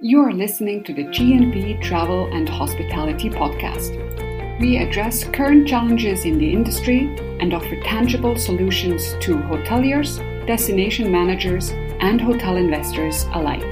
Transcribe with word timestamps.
You 0.00 0.20
are 0.22 0.32
listening 0.32 0.82
to 0.84 0.92
the 0.92 1.04
GNB 1.04 1.80
Travel 1.80 2.28
and 2.34 2.48
Hospitality 2.48 3.30
Podcast. 3.30 4.60
We 4.60 4.78
address 4.78 5.22
current 5.22 5.68
challenges 5.68 6.24
in 6.24 6.36
the 6.36 6.52
industry 6.52 7.16
and 7.38 7.54
offer 7.54 7.80
tangible 7.80 8.36
solutions 8.36 9.14
to 9.20 9.36
hoteliers, 9.36 10.18
destination 10.48 11.12
managers, 11.12 11.70
and 12.00 12.20
hotel 12.20 12.56
investors 12.56 13.24
alike. 13.34 13.62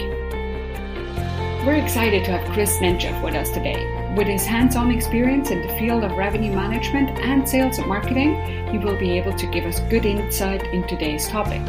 We're 1.66 1.82
excited 1.82 2.25
to 2.27 2.39
have 2.39 2.52
Chris 2.52 2.79
Nenchev 2.79 3.20
with 3.23 3.34
us 3.34 3.50
today. 3.50 4.14
With 4.16 4.29
his 4.29 4.46
hands 4.46 4.77
on 4.77 4.93
experience 4.93 5.50
in 5.50 5.66
the 5.66 5.77
field 5.77 6.04
of 6.04 6.12
revenue 6.12 6.52
management 6.52 7.18
and 7.18 7.46
sales 7.46 7.79
and 7.79 7.89
marketing, 7.89 8.68
he 8.68 8.79
will 8.79 8.96
be 8.96 9.18
able 9.18 9.32
to 9.34 9.46
give 9.48 9.64
us 9.64 9.80
good 9.91 10.07
insight 10.07 10.62
in 10.68 10.86
today's 10.86 11.27
topic. 11.29 11.62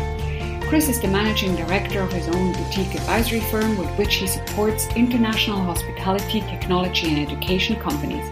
Chris 0.73 0.89
is 0.89 0.99
the 0.99 1.07
managing 1.07 1.55
director 1.55 2.01
of 2.01 2.11
his 2.11 2.27
own 2.29 2.51
boutique 2.51 2.95
advisory 2.95 3.41
firm 3.41 3.77
with 3.77 3.87
which 3.91 4.15
he 4.15 4.25
supports 4.25 4.87
international 4.95 5.59
hospitality, 5.59 6.39
technology, 6.41 7.09
and 7.09 7.19
education 7.19 7.75
companies. 7.75 8.25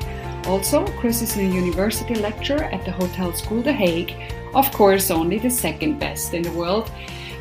Also, 0.48 0.88
Chris 0.98 1.22
is 1.22 1.38
a 1.38 1.44
university 1.44 2.16
lecturer 2.16 2.64
at 2.64 2.84
the 2.84 2.92
Hotel 2.92 3.32
School 3.34 3.62
The 3.62 3.72
Hague, 3.72 4.16
of 4.56 4.72
course, 4.72 5.12
only 5.12 5.38
the 5.38 5.52
second 5.52 6.00
best 6.00 6.34
in 6.34 6.42
the 6.42 6.52
world, 6.54 6.90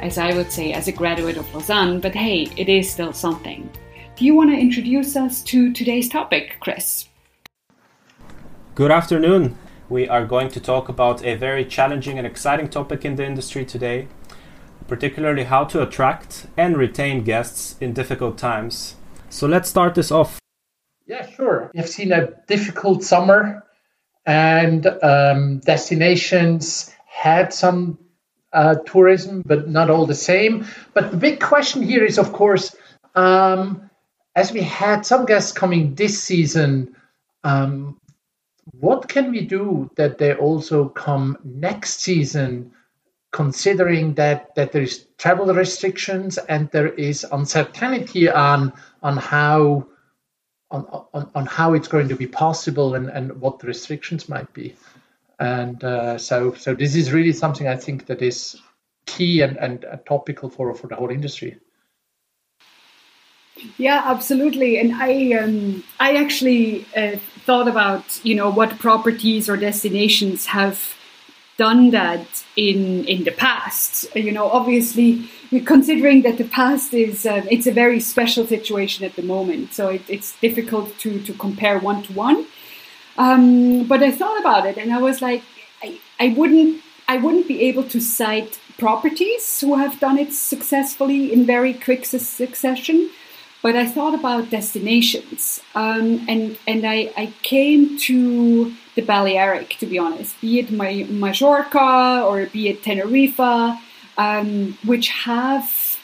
as 0.03 0.19
I 0.19 0.35
would 0.35 0.53
say, 0.53 0.75
as 0.75 0.87
a 0.87 0.93
graduate 0.93 1.39
of 1.39 1.51
Lausanne, 1.55 2.01
but 2.01 2.15
hey, 2.15 2.49
it 2.59 2.69
is 2.69 2.93
still 2.93 3.15
something. 3.15 3.71
Do 4.17 4.27
you 4.27 4.35
want 4.35 4.51
to 4.51 4.61
introduce 4.61 5.17
us 5.17 5.43
to 5.45 5.73
today's 5.73 6.11
topic, 6.11 6.59
Chris? 6.61 7.09
Good 8.75 8.91
afternoon. 8.91 9.57
We 9.89 10.11
are 10.11 10.27
going 10.27 10.51
to 10.51 10.61
talk 10.61 10.91
about 10.91 11.25
a 11.25 11.37
very 11.37 11.65
challenging 11.65 12.19
and 12.19 12.27
exciting 12.27 12.69
topic 12.69 13.07
in 13.07 13.17
the 13.17 13.25
industry 13.25 13.65
today 13.65 14.07
particularly 14.89 15.45
how 15.45 15.65
to 15.65 15.83
attract 15.83 16.47
and 16.57 16.77
retain 16.77 17.23
guests 17.23 17.77
in 17.81 17.93
difficult 17.93 18.39
times. 18.39 18.97
So 19.29 19.47
let's 19.47 19.69
start 19.69 19.95
this 19.95 20.11
off. 20.11 20.39
Yeah, 21.07 21.29
sure. 21.29 21.71
We've 21.75 21.89
seen 21.89 22.13
a 22.13 22.33
difficult 22.47 23.03
summer, 23.03 23.65
and 24.27 24.87
um, 24.87 25.59
destinations 25.59 26.95
had 27.07 27.53
some 27.53 27.99
uh, 28.53 28.77
tourism, 28.87 29.43
but 29.45 29.69
not 29.69 29.91
all 29.91 30.07
the 30.07 30.15
same. 30.15 30.67
But 30.95 31.11
the 31.11 31.17
big 31.17 31.41
question 31.41 31.83
here 31.83 32.05
is, 32.05 32.19
of 32.19 32.33
course, 32.33 32.75
um, 33.15 33.91
as 34.35 34.53
we 34.53 34.63
had 34.63 35.05
some 35.05 35.27
guests 35.27 35.53
coming 35.53 35.95
this 35.95 36.23
season, 36.23 36.97
um, 37.45 37.99
what 38.73 39.09
can 39.09 39.31
we 39.31 39.47
do 39.47 39.91
that 39.97 40.19
they 40.19 40.35
also 40.35 40.89
come 40.89 41.39
next 41.45 42.01
season 42.01 42.73
considering 43.33 44.15
that 44.15 44.55
that 44.55 44.73
there 44.73 44.83
is 44.83 45.07
travel 45.19 45.47
restrictions 45.47 46.39
and 46.39 46.71
there 46.71 46.89
is 46.89 47.25
uncertainty 47.31 48.29
on 48.29 48.73
on 49.03 49.17
how 49.17 49.87
on, 50.71 50.87
on, 51.15 51.31
on 51.35 51.47
how 51.47 51.75
it's 51.75 51.89
going 51.89 52.09
to 52.09 52.17
be 52.17 52.27
possible 52.27 52.95
and, 52.95 53.09
and 53.09 53.41
what 53.41 53.59
the 53.59 53.67
restrictions 53.67 54.29
might 54.29 54.53
be. 54.53 54.75
And 55.39 55.83
uh, 55.83 56.19
so 56.19 56.55
so 56.55 56.75
this 56.75 56.95
is 56.95 57.13
really 57.13 57.33
something 57.33 57.67
I 57.67 57.77
think 57.77 58.07
that 58.07 58.23
is 58.23 58.61
key 59.07 59.43
and, 59.43 59.57
and 59.57 59.85
uh, 59.85 59.97
topical 60.07 60.51
for, 60.51 60.75
for 60.75 60.87
the 60.87 60.97
whole 60.97 61.11
industry. 61.11 61.59
Yeah, 63.77 64.03
absolutely. 64.05 64.79
And 64.79 64.95
I 64.95 65.33
um, 65.33 65.85
I 65.99 66.17
actually 66.17 66.87
uh, 66.97 67.17
thought 67.45 67.69
about 67.69 68.25
you 68.25 68.35
know 68.35 68.51
what 68.51 68.79
properties 68.79 69.49
or 69.49 69.57
destinations 69.57 70.47
have 70.47 70.95
done 71.67 71.91
that 71.91 72.27
in 72.57 73.05
in 73.05 73.25
the 73.29 73.37
past. 73.47 73.91
You 74.17 74.33
know, 74.37 74.47
obviously, 74.59 75.11
considering 75.75 76.23
that 76.27 76.37
the 76.43 76.49
past 76.61 76.95
is 76.95 77.27
uh, 77.27 77.43
it's 77.55 77.69
a 77.73 77.75
very 77.83 78.01
special 78.01 78.45
situation 78.47 79.01
at 79.09 79.15
the 79.19 79.27
moment, 79.35 79.75
so 79.79 79.85
it, 79.97 80.03
it's 80.09 80.31
difficult 80.47 80.89
to 81.03 81.11
to 81.27 81.33
compare 81.47 81.79
one 81.91 82.01
to 82.07 82.13
one. 82.29 82.39
Um, 83.25 83.85
but 83.93 84.01
I 84.09 84.11
thought 84.19 84.39
about 84.41 84.65
it, 84.71 84.77
and 84.79 84.91
I 84.99 85.01
was 85.09 85.21
like, 85.29 85.43
I, 85.85 85.89
I 86.25 86.27
wouldn't 86.39 86.73
I 87.15 87.17
wouldn't 87.23 87.49
be 87.55 87.59
able 87.69 87.85
to 87.95 88.01
cite 88.01 88.59
properties 88.79 89.45
who 89.61 89.77
have 89.77 90.01
done 90.01 90.19
it 90.25 90.33
successfully 90.33 91.33
in 91.35 91.45
very 91.45 91.75
quick 91.75 92.03
succession. 92.07 93.11
But 93.63 93.77
I 93.77 93.87
thought 93.87 94.15
about 94.15 94.49
destinations, 94.49 95.61
um, 95.75 96.25
and 96.29 96.57
and 96.67 96.87
I, 96.87 97.13
I 97.17 97.35
came 97.43 97.99
to 97.99 98.73
the 98.95 99.03
Balearic, 99.03 99.71
to 99.81 99.87
be 99.87 99.99
honest, 99.99 100.41
be 100.41 100.61
it 100.61 100.71
Majorca 100.71 102.23
or 102.25 102.47
be 102.47 102.69
it 102.71 102.83
Tenerife, 102.83 103.79
um, 104.17 104.79
which 104.85 105.11
have 105.11 105.99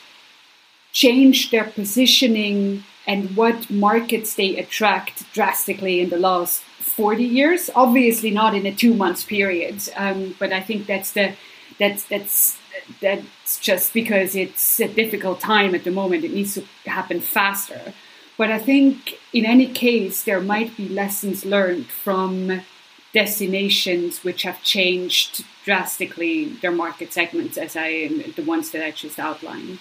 changed 0.93 1.50
their 1.50 1.65
positioning 1.65 2.84
and 3.06 3.37
what 3.37 3.71
markets 3.71 4.34
they 4.34 4.56
attract 4.56 5.31
drastically 5.33 6.00
in 6.00 6.11
the 6.11 6.19
last 6.19 6.62
40 6.62 7.25
years. 7.25 7.71
Obviously, 7.75 8.31
not 8.31 8.55
in 8.55 8.67
a 8.67 8.73
two 8.73 8.94
months 8.94 9.25
period, 9.25 9.77
um, 9.97 10.34
but 10.38 10.53
I 10.53 10.61
think 10.61 10.87
that's 10.87 11.12
the 11.12 11.34
that's 11.78 12.05
that's 12.05 12.59
that's 13.00 13.59
just 13.59 13.92
because 13.92 14.34
it's 14.34 14.81
a 14.81 14.88
difficult 14.88 15.41
time 15.41 15.75
at 15.75 15.84
the 15.84 15.91
moment. 15.91 16.25
It 16.25 16.32
needs 16.32 16.54
to 16.54 16.64
happen 16.88 17.20
faster. 17.20 17.92
But 18.38 18.50
I 18.50 18.59
think 18.59 19.19
in 19.32 19.47
any 19.47 19.66
case, 19.66 20.25
there 20.25 20.41
might 20.41 20.76
be 20.76 20.88
lessons 20.88 21.44
learned 21.44 21.87
from 21.87 22.60
destinations 23.12 24.22
which 24.22 24.42
have 24.42 24.62
changed 24.62 25.44
drastically 25.64 26.50
their 26.60 26.72
market 26.72 27.12
segments 27.12 27.56
as 27.56 27.75
I 27.75 28.09
the 28.37 28.44
ones 28.44 28.70
that 28.72 28.84
I 28.84 28.91
just 28.91 29.19
outlined. 29.19 29.78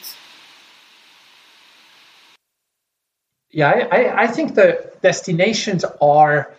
Yeah, 3.52 3.88
I, 3.92 4.24
I 4.24 4.28
think 4.28 4.56
the 4.56 4.92
destinations 5.02 5.84
are 6.02 6.56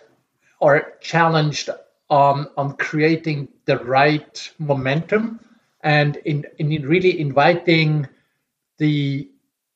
are 0.61 0.93
challenged 1.01 1.71
on 2.11 2.49
on 2.57 2.77
creating 2.77 3.49
the 3.65 3.79
right 3.79 4.53
momentum 4.59 5.41
and 5.87 6.17
in, 6.17 6.45
in 6.59 6.83
really 6.83 7.21
inviting 7.21 8.09
the 8.79 9.31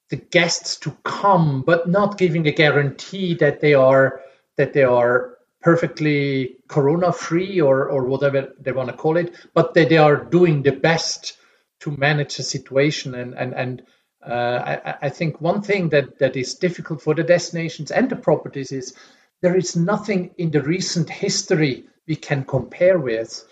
the 0.08 0.16
guests 0.16 0.76
to 0.78 0.90
come, 1.04 1.62
but 1.62 1.88
not 1.88 2.18
giving 2.18 2.48
a 2.48 2.52
guarantee 2.52 3.34
that 3.34 3.60
they 3.60 3.74
are 3.74 4.20
that 4.56 4.72
they 4.72 4.82
are 4.82 5.38
perfectly 5.62 6.56
corona 6.66 7.12
free 7.12 7.60
or, 7.60 7.88
or 7.88 8.04
whatever 8.04 8.52
they 8.58 8.72
want 8.72 8.88
to 8.88 8.96
call 8.96 9.16
it, 9.16 9.32
but 9.54 9.72
that 9.74 9.88
they 9.88 9.98
are 9.98 10.24
doing 10.24 10.62
the 10.62 10.72
best 10.72 11.36
to 11.78 11.90
manage 11.92 12.36
the 12.36 12.42
situation. 12.42 13.14
And, 13.14 13.34
and, 13.34 13.54
and 13.54 13.82
uh, 14.26 14.80
I, 14.84 14.94
I 15.02 15.08
think 15.10 15.40
one 15.40 15.62
thing 15.62 15.90
that, 15.90 16.18
that 16.18 16.34
is 16.34 16.54
difficult 16.54 17.02
for 17.02 17.14
the 17.14 17.22
destinations 17.22 17.90
and 17.90 18.08
the 18.08 18.16
properties 18.16 18.72
is 18.72 18.94
there 19.42 19.56
is 19.56 19.76
nothing 19.76 20.34
in 20.38 20.50
the 20.50 20.62
recent 20.62 21.08
history 21.10 21.84
we 22.08 22.16
can 22.16 22.44
compare 22.44 22.98
with. 22.98 23.44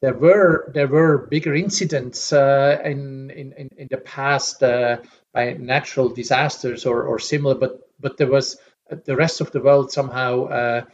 There 0.00 0.14
were 0.14 0.70
there 0.72 0.88
were 0.88 1.26
bigger 1.30 1.54
incidents 1.54 2.32
uh, 2.32 2.80
in, 2.84 3.30
in 3.30 3.70
in 3.76 3.88
the 3.90 3.98
past 3.98 4.62
uh, 4.62 4.98
by 5.32 5.52
natural 5.52 6.08
disasters 6.08 6.86
or, 6.86 7.02
or 7.02 7.18
similar, 7.18 7.54
but 7.54 7.90
but 8.00 8.16
there 8.16 8.30
was 8.30 8.56
the 9.04 9.16
rest 9.16 9.40
of 9.40 9.52
the 9.52 9.60
world 9.60 9.92
somehow 9.92 10.44
uh, 10.44 10.84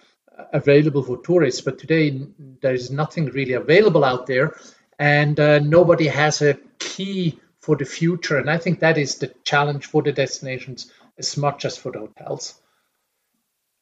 available 0.52 1.02
for 1.02 1.18
tourists. 1.22 1.60
But 1.60 1.78
today, 1.78 2.26
there 2.60 2.74
is 2.74 2.90
nothing 2.90 3.26
really 3.26 3.52
available 3.52 4.04
out 4.04 4.26
there, 4.26 4.56
and 4.98 5.38
uh, 5.38 5.60
nobody 5.60 6.08
has 6.08 6.42
a 6.42 6.58
key 6.78 7.38
for 7.60 7.76
the 7.76 7.84
future. 7.84 8.38
And 8.38 8.50
I 8.50 8.58
think 8.58 8.80
that 8.80 8.98
is 8.98 9.16
the 9.16 9.32
challenge 9.44 9.86
for 9.86 10.02
the 10.02 10.12
destinations 10.12 10.90
as 11.18 11.36
much 11.36 11.64
as 11.64 11.76
for 11.76 11.92
the 11.92 12.00
hotels. 12.00 12.54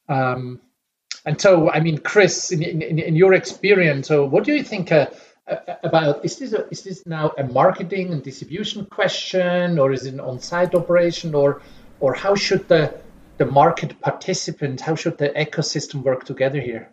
Um, 0.07 0.61
and 1.25 1.41
so, 1.41 1.69
I 1.71 1.79
mean, 1.79 1.97
Chris, 1.97 2.51
in, 2.51 2.61
in, 2.61 2.99
in 2.99 3.15
your 3.15 3.33
experience, 3.33 4.07
so 4.07 4.25
what 4.25 4.43
do 4.43 4.53
you 4.53 4.63
think 4.63 4.91
uh, 4.91 5.07
about? 5.83 6.23
Is 6.23 6.37
this 6.37 6.53
a, 6.53 6.67
is 6.69 6.83
this 6.83 7.05
now 7.05 7.31
a 7.37 7.43
marketing 7.43 8.11
and 8.11 8.21
distribution 8.23 8.85
question, 8.85 9.79
or 9.79 9.91
is 9.91 10.05
it 10.05 10.13
an 10.13 10.19
on-site 10.19 10.75
operation, 10.75 11.33
or 11.33 11.61
or 11.99 12.13
how 12.13 12.35
should 12.35 12.67
the 12.67 12.93
the 13.37 13.45
market 13.45 13.99
participant? 14.01 14.81
How 14.81 14.95
should 14.95 15.17
the 15.17 15.29
ecosystem 15.29 16.03
work 16.03 16.25
together 16.25 16.61
here? 16.61 16.89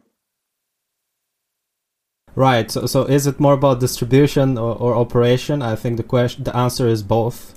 Right. 2.35 2.71
So, 2.71 2.87
so 2.87 3.05
is 3.05 3.27
it 3.27 3.39
more 3.39 3.53
about 3.53 3.81
distribution 3.81 4.57
or, 4.57 4.75
or 4.75 4.95
operation? 4.95 5.61
I 5.61 5.77
think 5.77 5.99
the 5.99 6.03
question, 6.03 6.45
the 6.45 6.57
answer 6.57 6.89
is 6.89 7.03
both. 7.03 7.55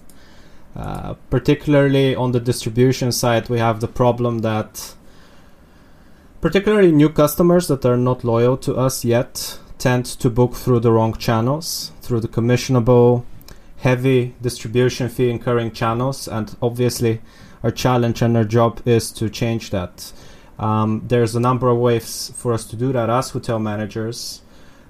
Uh, 0.76 1.14
particularly 1.30 2.14
on 2.14 2.34
the 2.34 2.40
distribution 2.42 3.14
side, 3.14 3.48
we 3.48 3.60
have 3.60 3.80
the 3.80 3.88
problem 3.88 4.40
that 4.40 4.94
particularly 6.46 6.92
new 6.92 7.10
customers 7.10 7.68
that 7.68 7.84
are 7.88 7.98
not 7.98 8.24
loyal 8.24 8.56
to 8.56 8.76
us 8.76 9.04
yet 9.04 9.58
tend 9.80 10.06
to 10.06 10.30
book 10.30 10.54
through 10.54 10.80
the 10.80 10.92
wrong 10.92 11.12
channels, 11.16 11.92
through 12.04 12.20
the 12.20 12.28
commissionable, 12.28 13.24
heavy 13.78 14.36
distribution 14.44 15.10
fee 15.10 15.32
incurring 15.32 15.72
channels, 15.72 16.28
and 16.28 16.56
obviously 16.62 17.20
our 17.64 17.72
challenge 17.72 18.22
and 18.22 18.38
our 18.38 18.44
job 18.44 18.80
is 18.86 19.12
to 19.12 19.28
change 19.28 19.72
that. 19.72 20.14
Um, 20.60 21.02
there's 21.08 21.34
a 21.36 21.40
number 21.40 21.68
of 21.68 21.80
ways 21.80 22.32
for 22.36 22.54
us 22.54 22.64
to 22.68 22.76
do 22.76 22.94
that 22.94 23.10
as 23.10 23.32
hotel 23.32 23.58
managers. 23.58 24.44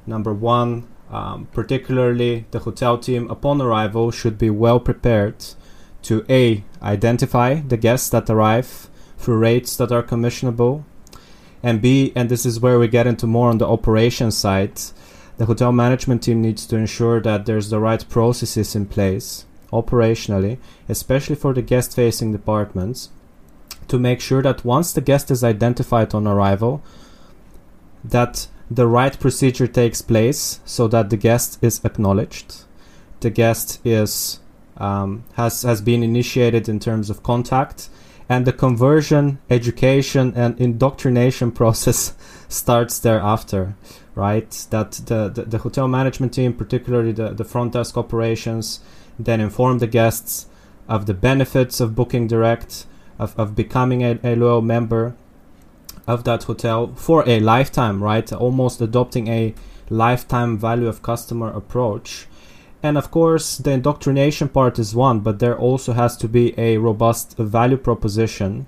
Number 0.06 0.34
one, 0.34 0.86
um, 1.10 1.48
particularly 1.54 2.48
the 2.52 2.60
hotel 2.60 2.98
team 2.98 3.32
upon 3.32 3.62
arrival 3.62 4.12
should 4.12 4.38
be 4.38 4.50
well 4.50 4.82
prepared 4.82 5.38
to 6.02 6.26
a 6.30 6.66
identify 6.82 7.62
the 7.62 7.78
guests 7.78 8.10
that 8.10 8.30
arrive 8.30 8.90
through 9.18 9.38
rates 9.38 9.78
that 9.78 9.94
are 9.94 10.04
commissionable, 10.04 10.84
and 11.66 11.82
b 11.82 12.14
and 12.16 12.30
this 12.30 12.46
is 12.46 12.60
where 12.60 12.78
we 12.78 12.88
get 12.88 13.08
into 13.08 13.26
more 13.26 13.50
on 13.50 13.58
the 13.58 13.68
operation 13.68 14.30
side. 14.32 14.80
The 15.38 15.48
hotel 15.48 15.72
management 15.72 16.22
team 16.22 16.42
needs 16.42 16.66
to 16.68 16.78
ensure 16.78 17.20
that 17.22 17.46
there's 17.48 17.72
the 17.72 17.80
right 17.80 18.08
processes 18.08 18.76
in 18.76 18.86
place 18.86 19.46
operationally, 19.74 20.60
especially 20.88 21.36
for 21.36 21.54
the 21.54 21.64
guest 21.64 21.96
facing 21.96 22.32
departments, 22.32 23.10
to 23.88 23.98
make 23.98 24.22
sure 24.22 24.44
that 24.44 24.64
once 24.64 24.94
the 24.94 25.02
guest 25.02 25.32
is 25.32 25.44
identified 25.44 26.14
on 26.14 26.28
arrival, 26.28 26.84
that 28.04 28.48
the 28.70 28.88
right 28.88 29.20
procedure 29.20 29.68
takes 29.68 30.04
place 30.04 30.60
so 30.66 30.88
that 30.88 31.10
the 31.10 31.18
guest 31.18 31.58
is 31.64 31.82
acknowledged, 31.84 32.64
the 33.22 33.32
guest 33.32 33.80
is 33.84 34.40
um, 34.78 35.24
has 35.34 35.64
has 35.64 35.82
been 35.82 36.04
initiated 36.04 36.70
in 36.70 36.80
terms 36.80 37.10
of 37.10 37.24
contact, 37.24 37.90
and 38.28 38.46
the 38.46 38.54
conversion, 38.54 39.40
education, 39.50 40.34
and 40.36 40.60
indoctrination 40.60 41.52
process 41.62 42.14
starts 42.48 43.00
thereafter. 43.00 43.76
Right, 44.16 44.50
that 44.70 44.94
the, 44.94 45.28
the, 45.28 45.44
the 45.44 45.58
hotel 45.58 45.90
management 45.90 46.34
team, 46.34 46.54
particularly 46.54 47.12
the, 47.12 47.32
the 47.32 47.44
front 47.44 47.74
desk 47.74 47.98
operations, 47.98 48.80
then 49.20 49.42
inform 49.42 49.80
the 49.80 49.88
guests 49.88 50.48
of 50.88 51.06
the 51.06 51.14
benefits 51.14 51.82
of 51.82 51.96
booking 51.96 52.28
direct, 52.28 52.86
of, 53.20 53.38
of 53.38 53.56
becoming 53.56 54.04
a, 54.04 54.18
a 54.24 54.36
loyal 54.36 54.62
member 54.62 55.16
of 56.08 56.24
that 56.24 56.44
hotel 56.44 56.94
for 56.96 57.28
a 57.28 57.40
lifetime, 57.40 58.04
right? 58.04 58.32
Almost 58.32 58.82
adopting 58.82 59.28
a 59.28 59.54
lifetime 59.90 60.58
value 60.58 60.88
of 60.88 61.02
customer 61.02 61.50
approach. 61.52 62.28
And 62.84 62.98
of 62.98 63.10
course, 63.12 63.58
the 63.58 63.72
indoctrination 63.72 64.50
part 64.50 64.78
is 64.78 64.96
one, 64.96 65.22
but 65.22 65.40
there 65.40 65.58
also 65.58 65.94
has 65.94 66.16
to 66.18 66.28
be 66.28 66.58
a 66.60 66.78
robust 66.78 67.38
value 67.38 67.78
proposition 67.78 68.68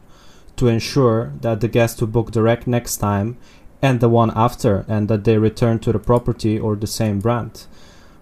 to 0.56 0.68
ensure 0.68 1.34
that 1.42 1.62
the 1.62 1.68
guests 1.68 2.00
who 2.00 2.08
book 2.08 2.32
direct 2.32 2.66
next 2.66 2.98
time 2.98 3.38
and 3.82 4.00
the 4.00 4.10
one 4.10 4.32
after, 4.36 4.86
and 4.88 5.08
that 5.08 5.24
they 5.24 5.38
return 5.38 5.78
to 5.80 5.92
the 5.92 6.00
property 6.00 6.58
or 6.58 6.76
the 6.76 6.88
same 6.88 7.20
brand 7.20 7.68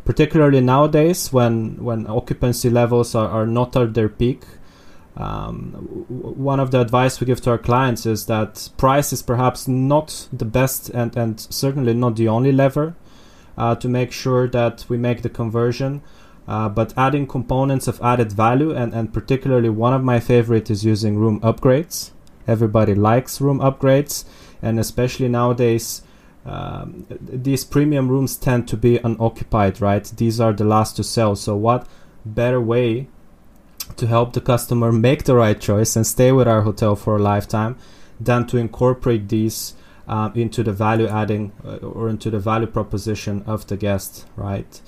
particularly 0.05 0.61
nowadays 0.61 1.33
when 1.33 1.83
when 1.83 2.07
occupancy 2.07 2.69
levels 2.69 3.15
are, 3.15 3.27
are 3.27 3.47
not 3.47 3.75
at 3.75 3.93
their 3.95 4.07
peak. 4.07 4.43
Um, 5.17 5.71
one 6.07 6.59
of 6.59 6.71
the 6.71 6.81
advice 6.81 7.19
we 7.19 7.25
give 7.25 7.41
to 7.41 7.51
our 7.51 7.57
clients 7.57 8.05
is 8.05 8.25
that 8.25 8.69
price 8.77 9.13
is 9.13 9.21
perhaps 9.21 9.65
not 9.65 10.27
the 10.31 10.45
best 10.45 10.89
and, 10.89 11.15
and 11.15 11.39
certainly 11.39 11.93
not 11.93 12.17
the 12.17 12.27
only 12.27 12.51
lever 12.51 12.95
to 13.57 13.87
make 13.87 14.11
sure 14.11 14.47
that 14.47 14.85
we 14.89 14.97
make 14.97 15.21
the 15.21 15.29
conversion. 15.29 16.01
Uh, 16.47 16.69
but 16.69 16.93
adding 16.95 17.25
components 17.25 17.87
of 17.87 17.99
added 18.01 18.31
value, 18.31 18.71
and, 18.71 18.93
and 18.93 19.13
particularly 19.13 19.69
one 19.69 19.93
of 19.93 20.03
my 20.03 20.19
favorite 20.19 20.69
is 20.69 20.85
using 20.85 21.17
room 21.17 21.39
upgrades. 21.41 22.11
Everybody 22.47 22.93
likes 22.93 23.41
room 23.41 23.59
upgrades, 23.59 24.25
and 24.61 24.79
especially 24.79 25.27
nowadays, 25.27 26.03
um, 26.45 27.07
these 27.09 27.63
premium 27.63 28.09
rooms 28.09 28.35
tend 28.35 28.67
to 28.67 28.77
be 28.77 28.97
unoccupied, 28.97 29.81
right? 29.81 30.03
These 30.15 30.39
are 30.39 30.53
the 30.53 30.63
last 30.63 30.95
to 30.97 31.03
sell. 31.03 31.35
So, 31.35 31.55
what 31.55 31.87
better 32.23 32.61
way 32.61 33.07
to 33.97 34.07
help 34.07 34.33
the 34.33 34.41
customer 34.41 34.91
make 34.91 35.23
the 35.23 35.35
right 35.35 35.59
choice 35.59 35.95
and 35.95 36.05
stay 36.05 36.31
with 36.31 36.47
our 36.47 36.61
hotel 36.61 36.95
for 36.95 37.15
a 37.15 37.21
lifetime 37.21 37.77
than 38.19 38.45
to 38.47 38.57
incorporate 38.57 39.29
these 39.29 39.73
um, 40.07 40.33
into 40.35 40.63
the 40.63 40.73
value 40.73 41.07
adding 41.07 41.51
uh, 41.65 41.77
or 41.77 42.09
into 42.09 42.29
the 42.29 42.39
value 42.39 42.67
proposition 42.67 43.43
of 43.45 43.67
the 43.67 43.77
guest, 43.77 44.25
right? 44.35 44.81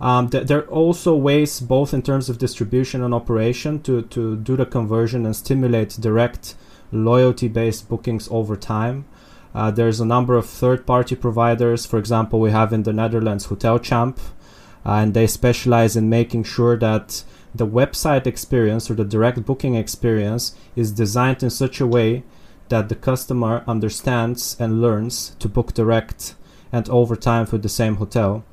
Um, 0.00 0.28
th- 0.28 0.46
there 0.46 0.58
are 0.58 0.68
also 0.68 1.14
ways, 1.14 1.60
both 1.60 1.94
in 1.94 2.02
terms 2.02 2.28
of 2.28 2.38
distribution 2.38 3.02
and 3.02 3.14
operation, 3.14 3.80
to, 3.82 4.02
to 4.02 4.36
do 4.36 4.56
the 4.56 4.66
conversion 4.66 5.24
and 5.24 5.34
stimulate 5.34 5.96
direct 6.00 6.54
loyalty 6.92 7.48
based 7.48 7.88
bookings 7.88 8.28
over 8.30 8.56
time. 8.56 9.06
Uh, 9.54 9.70
there's 9.70 10.00
a 10.00 10.04
number 10.04 10.34
of 10.34 10.46
third-party 10.46 11.16
providers. 11.16 11.86
For 11.86 11.98
example, 11.98 12.40
we 12.40 12.50
have 12.50 12.74
in 12.74 12.82
the 12.82 12.92
Netherlands 12.92 13.46
Hotelchamp, 13.46 14.18
uh, 14.18 14.92
and 14.92 15.14
they 15.14 15.26
specialize 15.26 15.96
in 15.96 16.10
making 16.10 16.44
sure 16.44 16.76
that 16.76 17.24
the 17.54 17.66
website 17.66 18.26
experience 18.26 18.90
or 18.90 18.94
the 18.94 19.04
direct 19.04 19.46
booking 19.46 19.74
experience 19.74 20.54
is 20.74 20.92
designed 20.92 21.42
in 21.42 21.48
such 21.48 21.80
a 21.80 21.86
way 21.86 22.22
that 22.68 22.88
the 22.88 22.94
customer 22.94 23.64
understands 23.66 24.56
and 24.58 24.80
learns 24.80 25.36
to 25.38 25.48
book 25.48 25.74
direct 25.74 26.34
and 26.72 26.88
over 26.88 27.16
time 27.16 27.46
for 27.46 27.58
the 27.58 27.68
same 27.68 27.96
hotel, 27.96 28.44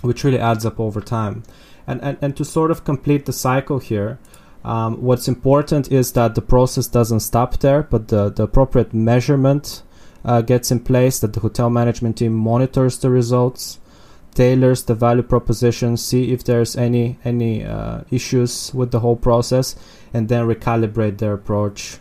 which 0.00 0.24
really 0.24 0.38
adds 0.38 0.64
up 0.64 0.80
over 0.80 1.00
time. 1.00 1.42
And, 1.86 2.00
and, 2.02 2.18
and 2.22 2.36
to 2.36 2.44
sort 2.44 2.70
of 2.70 2.84
complete 2.84 3.26
the 3.26 3.32
cycle 3.32 3.78
here, 3.78 4.18
um, 4.64 5.02
what's 5.02 5.28
important 5.28 5.90
is 5.90 6.12
that 6.12 6.34
the 6.34 6.42
process 6.42 6.86
doesn't 6.86 7.20
stop 7.20 7.58
there, 7.58 7.82
but 7.82 8.08
the, 8.08 8.30
the 8.30 8.44
appropriate 8.44 8.94
measurement 8.94 9.82
uh, 10.24 10.40
gets 10.40 10.70
in 10.70 10.80
place, 10.80 11.18
that 11.18 11.32
the 11.32 11.40
hotel 11.40 11.68
management 11.68 12.18
team 12.18 12.32
monitors 12.32 12.98
the 12.98 13.10
results, 13.10 13.80
tailors 14.34 14.84
the 14.84 14.94
value 14.94 15.22
proposition, 15.22 15.96
see 15.96 16.32
if 16.32 16.44
there's 16.44 16.76
any 16.76 17.18
any 17.24 17.64
uh, 17.64 18.02
issues 18.10 18.72
with 18.72 18.92
the 18.92 19.00
whole 19.00 19.16
process, 19.16 19.74
and 20.14 20.28
then 20.28 20.46
recalibrate 20.46 21.18
their 21.18 21.32
approach 21.32 21.98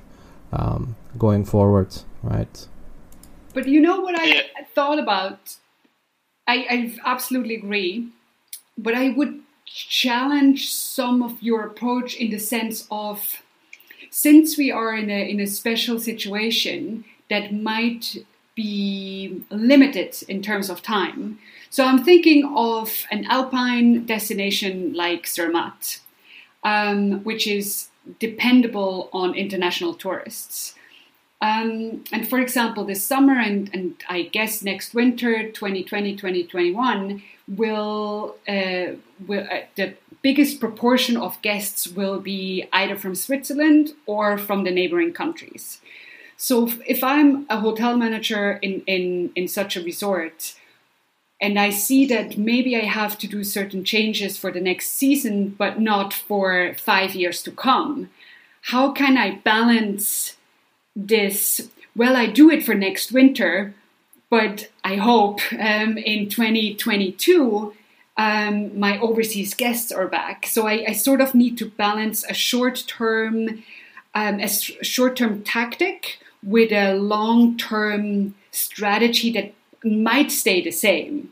um, 0.53 0.95
going 1.17 1.45
forward. 1.45 1.95
Right. 2.23 2.67
But 3.53 3.67
you 3.67 3.81
know 3.81 3.99
what 3.99 4.15
I 4.17 4.45
thought 4.73 4.99
about? 4.99 5.55
I, 6.47 6.55
I 6.69 6.97
absolutely 7.05 7.55
agree, 7.55 8.09
but 8.77 8.95
I 8.95 9.09
would 9.09 9.41
challenge 9.65 10.69
some 10.69 11.21
of 11.21 11.41
your 11.41 11.63
approach 11.63 12.15
in 12.15 12.31
the 12.31 12.39
sense 12.39 12.87
of 12.91 13.41
since 14.09 14.57
we 14.57 14.71
are 14.71 14.93
in 14.93 15.09
a 15.09 15.29
in 15.29 15.39
a 15.39 15.47
special 15.47 15.99
situation 15.99 17.05
that 17.29 17.53
might 17.53 18.17
be 18.55 19.41
limited 19.49 20.17
in 20.27 20.41
terms 20.41 20.69
of 20.69 20.81
time. 20.81 21.39
So 21.69 21.85
I'm 21.85 22.03
thinking 22.03 22.51
of 22.53 23.05
an 23.09 23.25
alpine 23.25 24.05
destination 24.05 24.93
like 24.93 25.25
Zermatt, 25.25 25.99
um, 26.63 27.23
which 27.23 27.47
is 27.47 27.87
dependable 28.19 29.09
on 29.13 29.35
international 29.35 29.93
tourists. 29.93 30.75
Um, 31.41 32.03
and 32.11 32.29
for 32.29 32.39
example, 32.39 32.85
this 32.85 33.03
summer 33.03 33.39
and, 33.39 33.69
and 33.73 33.95
I 34.07 34.23
guess 34.23 34.61
next 34.61 34.93
winter, 34.93 35.49
2020, 35.49 36.15
2021, 36.15 37.23
will, 37.47 38.35
uh, 38.47 38.95
will 39.27 39.47
uh, 39.51 39.61
the 39.75 39.95
biggest 40.21 40.59
proportion 40.59 41.17
of 41.17 41.41
guests 41.41 41.88
will 41.88 42.19
be 42.19 42.67
either 42.71 42.95
from 42.95 43.15
Switzerland 43.15 43.93
or 44.05 44.38
from 44.38 44.63
the 44.63 44.71
neighboring 44.71 45.13
countries. 45.13 45.81
So 46.38 46.69
if, 46.88 47.03
I'm 47.03 47.48
a 47.50 47.60
hotel 47.60 47.98
manager 47.98 48.53
in, 48.62 48.81
in, 48.86 49.31
in 49.36 49.48
such 49.48 49.75
a 49.75 49.83
resort, 49.83 50.55
and 51.39 51.60
I 51.60 51.71
see 51.71 52.05
that 52.05 52.38
maybe 52.38 52.75
I 52.75 52.86
have 52.86 53.17
to 53.19 53.27
do 53.27 53.43
certain 53.43 53.83
changes 53.83 54.38
for 54.38 54.51
the 54.51 54.62
next 54.62 54.89
season, 54.89 55.50
but 55.50 55.79
not 55.79 56.13
for 56.13 56.75
five 56.75 57.15
years 57.15 57.41
to 57.43 57.51
come. 57.51 58.12
How 58.65 58.91
can 58.91 59.17
I 59.17 59.36
balance 59.43 60.38
this? 60.95 61.69
Well, 61.95 62.15
I 62.15 62.27
do 62.27 62.50
it 62.50 62.63
for 62.63 62.74
next 62.74 63.12
winter, 63.12 63.74
but 64.29 64.69
I 64.83 64.95
hope 64.95 65.39
um, 65.53 65.98
in 65.98 66.29
2022 66.29 67.74
um, 68.17 68.77
my 68.77 69.00
overseas 69.00 69.53
guests 69.53 69.91
are 69.91 70.07
back. 70.07 70.45
So 70.45 70.67
I, 70.67 70.86
I, 70.89 70.93
sort 70.93 71.21
of 71.21 71.33
need 71.33 71.57
to 71.60 71.65
balance 71.65 72.25
a 72.29 72.33
short 72.33 72.83
term, 72.86 73.63
um, 74.13 74.39
a 74.39 74.50
short 74.50 75.15
term 75.15 75.41
tactic 75.43 76.19
with 76.43 76.71
a 76.71 76.93
long 76.93 77.57
term 77.57 78.36
strategy 78.51 79.31
that 79.31 79.53
might 79.83 80.29
stay 80.29 80.62
the 80.62 80.71
same 80.71 81.31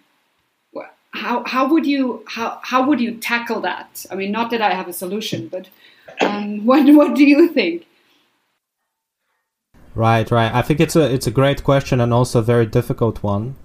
how 1.12 1.44
how 1.46 1.68
would 1.68 1.86
you 1.86 2.24
how 2.28 2.60
how 2.64 2.86
would 2.86 3.00
you 3.00 3.16
tackle 3.16 3.62
that 3.62 4.06
i 4.12 4.16
mean 4.16 4.32
not 4.32 4.52
that 4.52 4.62
i 4.62 4.74
have 4.74 4.88
a 4.88 4.94
solution 4.94 5.48
but 5.48 5.68
um, 6.22 6.66
what 6.70 6.88
what 6.94 7.16
do 7.16 7.26
you 7.26 7.50
think 7.50 7.86
right 10.00 10.28
right 10.32 10.54
i 10.54 10.62
think 10.62 10.80
it's 10.80 10.96
a 10.96 11.06
it's 11.16 11.28
a 11.28 11.36
great 11.40 11.64
question 11.64 12.02
and 12.04 12.12
also 12.14 12.40
a 12.40 12.48
very 12.54 12.66
difficult 12.66 13.22
one 13.24 13.56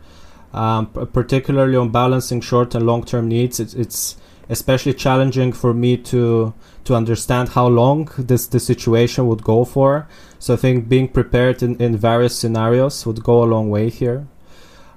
um, 0.52 0.86
particularly 1.20 1.76
on 1.76 1.90
balancing 1.90 2.40
short 2.40 2.74
and 2.74 2.86
long 2.86 3.02
term 3.04 3.28
needs 3.28 3.58
it's, 3.58 3.74
it's 3.74 4.16
especially 4.48 4.94
challenging 4.94 5.52
for 5.52 5.72
me 5.72 5.96
to 5.96 6.52
to 6.84 6.94
understand 6.94 7.50
how 7.50 7.66
long 7.66 8.10
this 8.18 8.46
the 8.46 8.60
situation 8.60 9.26
would 9.26 9.42
go 9.42 9.64
for. 9.64 10.06
So 10.38 10.54
I 10.54 10.56
think 10.56 10.88
being 10.88 11.08
prepared 11.08 11.62
in, 11.62 11.76
in 11.80 11.96
various 11.96 12.38
scenarios 12.38 13.06
would 13.06 13.22
go 13.22 13.42
a 13.42 13.46
long 13.46 13.70
way 13.70 13.88
here. 13.88 14.26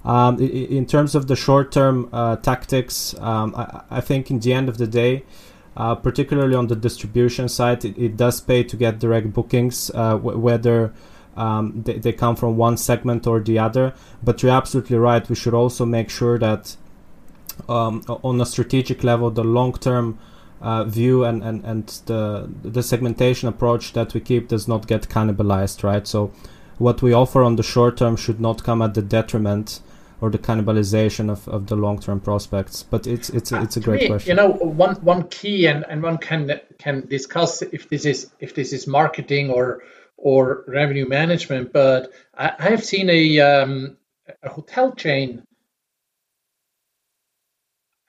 Um, 0.03 0.39
in 0.39 0.85
terms 0.85 1.15
of 1.15 1.27
the 1.27 1.35
short 1.35 1.71
term 1.71 2.09
uh, 2.13 2.37
tactics, 2.37 3.15
um, 3.19 3.53
I, 3.55 3.81
I, 3.89 4.01
think 4.01 4.31
in 4.31 4.39
the 4.39 4.53
end 4.53 4.69
of 4.69 4.77
the 4.77 4.87
day, 4.87 5.23
uh, 5.75 5.95
particularly 5.95 6.55
on 6.55 6.67
the 6.67 6.77
distribution 6.77 7.49
side, 7.49 7.83
it, 7.83 7.97
it, 7.97 8.15
does 8.15 8.39
pay 8.39 8.63
to 8.63 8.77
get 8.77 8.99
direct 8.99 9.33
bookings, 9.33 9.91
uh, 9.93 10.11
w- 10.11 10.37
whether 10.37 10.93
um, 11.37 11.83
they, 11.85 11.99
they 11.99 12.11
come 12.11 12.35
from 12.35 12.57
one 12.57 12.77
segment 12.77 13.25
or 13.27 13.39
the 13.39 13.59
other. 13.59 13.93
But 14.23 14.43
you're 14.43 14.51
absolutely 14.51 14.97
right. 14.97 15.27
We 15.27 15.35
should 15.35 15.53
also 15.53 15.85
make 15.85 16.09
sure 16.09 16.37
that 16.39 16.75
um, 17.69 18.03
on 18.07 18.41
a 18.41 18.45
strategic 18.45 19.03
level, 19.03 19.31
the 19.31 19.43
long 19.43 19.73
term 19.73 20.19
uh, 20.61 20.83
view 20.83 21.23
and, 21.23 21.43
and, 21.43 21.63
and 21.63 21.87
the 22.07 22.49
the 22.63 22.81
segmentation 22.81 23.47
approach 23.47 23.93
that 23.93 24.13
we 24.13 24.19
keep 24.19 24.47
does 24.47 24.67
not 24.67 24.87
get 24.87 25.07
cannibalized, 25.07 25.83
right? 25.83 26.07
So 26.07 26.31
what 26.77 27.01
we 27.01 27.13
offer 27.13 27.43
on 27.43 27.55
the 27.55 27.63
short 27.63 27.97
term 27.97 28.15
should 28.15 28.39
not 28.39 28.63
come 28.63 28.81
at 28.81 28.93
the 28.93 29.01
detriment 29.01 29.79
or 30.19 30.31
the 30.31 30.39
cannibalization 30.39 31.29
of, 31.29 31.47
of 31.47 31.67
the 31.67 31.75
long 31.75 31.99
term 31.99 32.19
prospects. 32.19 32.83
But 32.83 33.05
it's 33.05 33.29
it's 33.29 33.51
it's 33.51 33.77
a 33.77 33.79
great 33.79 34.01
me, 34.01 34.07
question. 34.07 34.29
You 34.29 34.35
know, 34.35 34.49
one 34.53 34.95
one 34.95 35.27
key 35.29 35.67
and, 35.67 35.85
and 35.87 36.01
one 36.01 36.17
can 36.17 36.59
can 36.79 37.05
discuss 37.07 37.61
if 37.61 37.89
this 37.89 38.05
is 38.05 38.31
if 38.39 38.55
this 38.55 38.73
is 38.73 38.87
marketing 38.87 39.51
or 39.51 39.83
or 40.17 40.65
revenue 40.67 41.07
management. 41.07 41.71
But 41.71 42.11
I, 42.37 42.53
have 42.59 42.83
seen 42.83 43.09
a 43.09 43.39
um, 43.39 43.97
a 44.43 44.49
hotel 44.49 44.91
chain. 44.93 45.43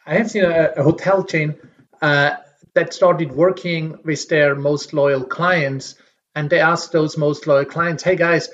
I 0.07 0.15
have 0.15 0.31
seen 0.31 0.45
a, 0.45 0.73
a 0.77 0.83
hotel 0.83 1.23
chain 1.23 1.57
uh, 2.01 2.37
that 2.75 2.95
started 2.95 3.31
working 3.33 3.99
with 4.05 4.29
their 4.29 4.55
most 4.55 4.93
loyal 4.93 5.25
clients, 5.25 5.97
and 6.35 6.49
they 6.49 6.61
asked 6.61 6.93
those 6.93 7.19
most 7.19 7.47
loyal 7.47 7.67
clients, 7.67 8.03
"Hey 8.03 8.17
guys, 8.17 8.49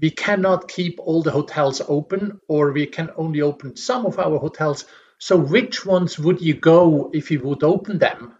we 0.00 0.10
cannot 0.10 0.68
keep 0.68 0.98
all 0.98 1.22
the 1.22 1.30
hotels 1.30 1.82
open, 1.86 2.40
or 2.48 2.72
we 2.72 2.86
can 2.86 3.10
only 3.16 3.42
open 3.42 3.76
some 3.76 4.06
of 4.06 4.18
our 4.18 4.38
hotels. 4.38 4.86
So 5.18 5.36
which 5.36 5.86
ones 5.86 6.18
would 6.18 6.40
you 6.40 6.54
go 6.54 7.10
if 7.12 7.30
you 7.30 7.40
would 7.40 7.62
open 7.62 7.98
them?" 7.98 8.34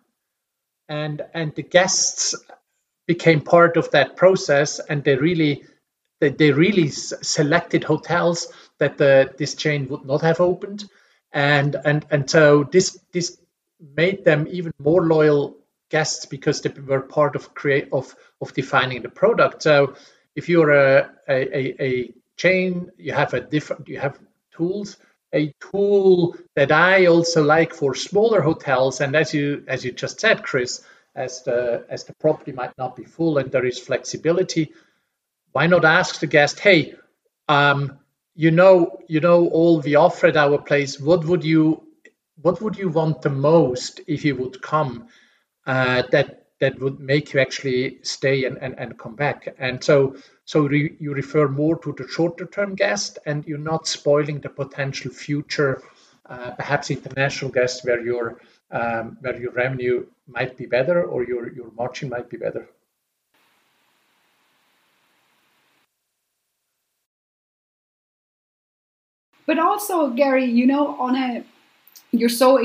And 0.88 1.22
and 1.34 1.54
the 1.54 1.62
guests 1.62 2.34
became 3.06 3.40
part 3.40 3.76
of 3.76 3.90
that 3.90 4.16
process, 4.16 4.80
and 4.80 5.04
they 5.04 5.16
really 5.16 5.64
they, 6.20 6.30
they 6.30 6.52
really 6.52 6.88
selected 6.88 7.84
hotels 7.84 8.52
that 8.78 8.98
the, 8.98 9.32
this 9.36 9.54
chain 9.54 9.88
would 9.88 10.04
not 10.04 10.22
have 10.22 10.40
opened, 10.40 10.84
and 11.32 11.76
and 11.84 12.06
and 12.10 12.30
so 12.30 12.64
this 12.64 12.98
this 13.12 13.38
made 13.96 14.24
them 14.24 14.46
even 14.50 14.72
more 14.78 15.04
loyal 15.06 15.56
guests 15.90 16.26
because 16.26 16.62
they 16.62 16.70
were 16.80 17.00
part 17.00 17.36
of 17.36 17.54
create 17.54 17.88
of 17.92 18.14
of 18.40 18.54
defining 18.54 19.02
the 19.02 19.08
product. 19.08 19.62
So 19.62 19.94
if 20.34 20.48
you're 20.48 20.70
a 20.70 21.10
a, 21.28 21.82
a 21.82 22.14
chain, 22.36 22.90
you 22.96 23.12
have 23.12 23.34
a 23.34 23.40
different 23.40 23.88
you 23.88 23.98
have 24.00 24.18
tools. 24.52 24.96
A 25.34 25.52
tool 25.72 26.36
that 26.54 26.70
I 26.70 27.06
also 27.06 27.42
like 27.42 27.74
for 27.74 27.96
smaller 27.96 28.40
hotels, 28.40 29.00
and 29.00 29.16
as 29.16 29.34
you 29.34 29.64
as 29.66 29.84
you 29.84 29.90
just 29.90 30.20
said, 30.20 30.44
Chris, 30.44 30.80
as 31.14 31.42
the 31.42 31.84
as 31.88 32.04
the 32.04 32.14
property 32.14 32.52
might 32.52 32.76
not 32.78 32.96
be 32.96 33.04
full 33.04 33.38
and 33.38 33.50
there 33.50 33.66
is 33.66 33.78
flexibility, 33.78 34.72
why 35.52 35.66
not 35.66 35.84
ask 35.84 36.20
the 36.20 36.26
guest, 36.26 36.60
hey, 36.60 36.94
um, 37.48 37.98
you 38.34 38.50
know 38.50 38.98
you 39.08 39.20
know 39.20 39.48
all 39.48 39.80
we 39.80 39.94
offer 39.94 40.28
at 40.28 40.36
our 40.36 40.58
place. 40.58 40.98
What 40.98 41.24
would 41.24 41.44
you 41.44 41.82
what 42.42 42.60
would 42.60 42.76
you 42.76 42.88
want 42.88 43.22
the 43.22 43.30
most 43.30 44.00
if 44.06 44.24
you 44.24 44.36
would 44.36 44.60
come 44.60 45.08
uh, 45.66 46.02
that 46.10 46.44
that 46.60 46.78
would 46.78 47.00
make 47.00 47.32
you 47.32 47.40
actually 47.40 47.98
stay 48.02 48.44
and, 48.44 48.58
and, 48.58 48.78
and 48.78 48.98
come 48.98 49.14
back 49.14 49.54
and 49.58 49.82
so 49.82 50.16
so 50.44 50.66
re, 50.66 50.96
you 51.00 51.12
refer 51.12 51.48
more 51.48 51.76
to 51.78 51.92
the 51.92 52.06
shorter 52.08 52.46
term 52.46 52.74
guest 52.74 53.18
and 53.26 53.46
you're 53.46 53.58
not 53.58 53.86
spoiling 53.86 54.40
the 54.40 54.48
potential 54.48 55.10
future 55.10 55.82
uh, 56.26 56.52
perhaps 56.52 56.90
international 56.90 57.50
guests 57.50 57.84
where 57.84 58.00
your 58.00 58.40
um, 58.70 59.16
where 59.20 59.40
your 59.40 59.52
revenue 59.52 60.06
might 60.26 60.56
be 60.56 60.66
better 60.66 61.02
or 61.02 61.24
your 61.24 61.52
your 61.52 61.70
margin 61.76 62.08
might 62.08 62.28
be 62.28 62.36
better 62.36 62.66
but 69.46 69.58
also 69.58 70.10
gary 70.10 70.44
you 70.44 70.66
know 70.66 70.96
on 70.98 71.14
a 71.16 71.44
you're 72.12 72.28
so 72.28 72.58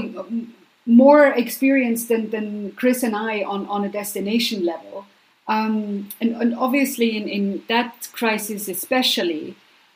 more 0.90 1.28
experienced 1.28 2.10
than, 2.10 2.32
than 2.32 2.72
Chris 2.72 3.04
and 3.04 3.16
I 3.16 3.44
on, 3.44 3.68
on 3.68 3.84
a 3.86 3.90
destination 3.90 4.66
level. 4.66 5.06
Um, 5.48 6.10
and, 6.20 6.36
and, 6.36 6.56
obviously, 6.56 7.16
in, 7.16 7.28
in 7.28 7.64
that 7.70 8.10
crisis, 8.12 8.68
especially, 8.68 9.56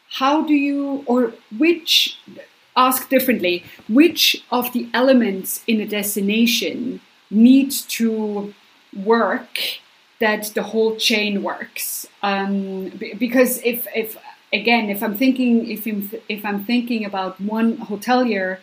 how 0.09 0.43
do 0.43 0.53
you, 0.53 1.03
or 1.07 1.33
which, 1.57 2.17
ask 2.75 3.09
differently, 3.09 3.63
which 3.87 4.43
of 4.51 4.71
the 4.73 4.87
elements 4.93 5.63
in 5.67 5.79
a 5.81 5.87
destination 5.87 7.01
need 7.29 7.71
to 7.71 8.53
work 8.95 9.59
that 10.19 10.51
the 10.55 10.63
whole 10.63 10.95
chain 10.95 11.43
works? 11.43 12.07
Um, 12.21 12.89
because 13.19 13.61
if, 13.63 13.87
if, 13.95 14.17
again, 14.51 14.89
if 14.89 15.01
I'm 15.03 15.17
thinking, 15.17 15.69
if 15.69 15.85
I'm, 15.85 16.11
if 16.29 16.45
I'm 16.45 16.63
thinking 16.63 17.05
about 17.05 17.39
one 17.39 17.77
hotelier 17.77 18.59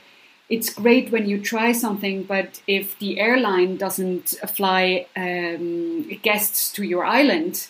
it's 0.50 0.68
great 0.68 1.12
when 1.12 1.28
you 1.28 1.40
try 1.40 1.70
something, 1.70 2.24
but 2.24 2.60
if 2.66 2.98
the 2.98 3.20
airline 3.20 3.76
doesn't 3.76 4.30
fly 4.48 5.06
um, 5.16 6.08
guests 6.22 6.72
to 6.72 6.82
your 6.82 7.04
island, 7.04 7.68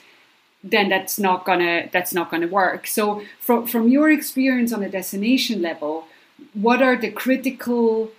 then 0.65 0.89
that's 0.89 1.19
not 1.19 1.45
gonna 1.45 1.89
that's 1.93 2.15
not 2.15 2.31
gonna 2.31 2.49
work. 2.49 2.87
So 2.87 3.23
from 3.39 3.67
from 3.67 3.89
your 3.89 4.11
experience 4.11 4.73
on 4.73 4.83
a 4.83 4.89
destination 4.89 5.61
level, 5.61 6.07
what 6.55 6.83
are 6.83 6.97
the 6.97 7.11
critical 7.11 8.11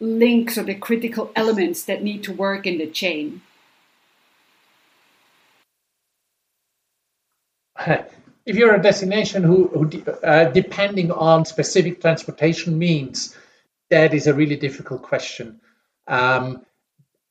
links 0.00 0.58
or 0.58 0.64
the 0.64 0.74
critical 0.74 1.30
elements 1.34 1.84
that 1.84 2.02
need 2.02 2.22
to 2.24 2.32
work 2.32 2.66
in 2.66 2.78
the 2.78 2.86
chain? 2.86 3.42
If 8.46 8.56
you're 8.56 8.74
a 8.74 8.82
destination 8.82 9.42
who, 9.42 9.68
who 9.68 9.88
uh, 10.22 10.50
depending 10.50 11.10
on 11.10 11.46
specific 11.46 12.02
transportation 12.02 12.78
means, 12.78 13.34
that 13.88 14.12
is 14.12 14.26
a 14.26 14.34
really 14.34 14.56
difficult 14.56 15.00
question. 15.00 15.62
Um, 16.06 16.66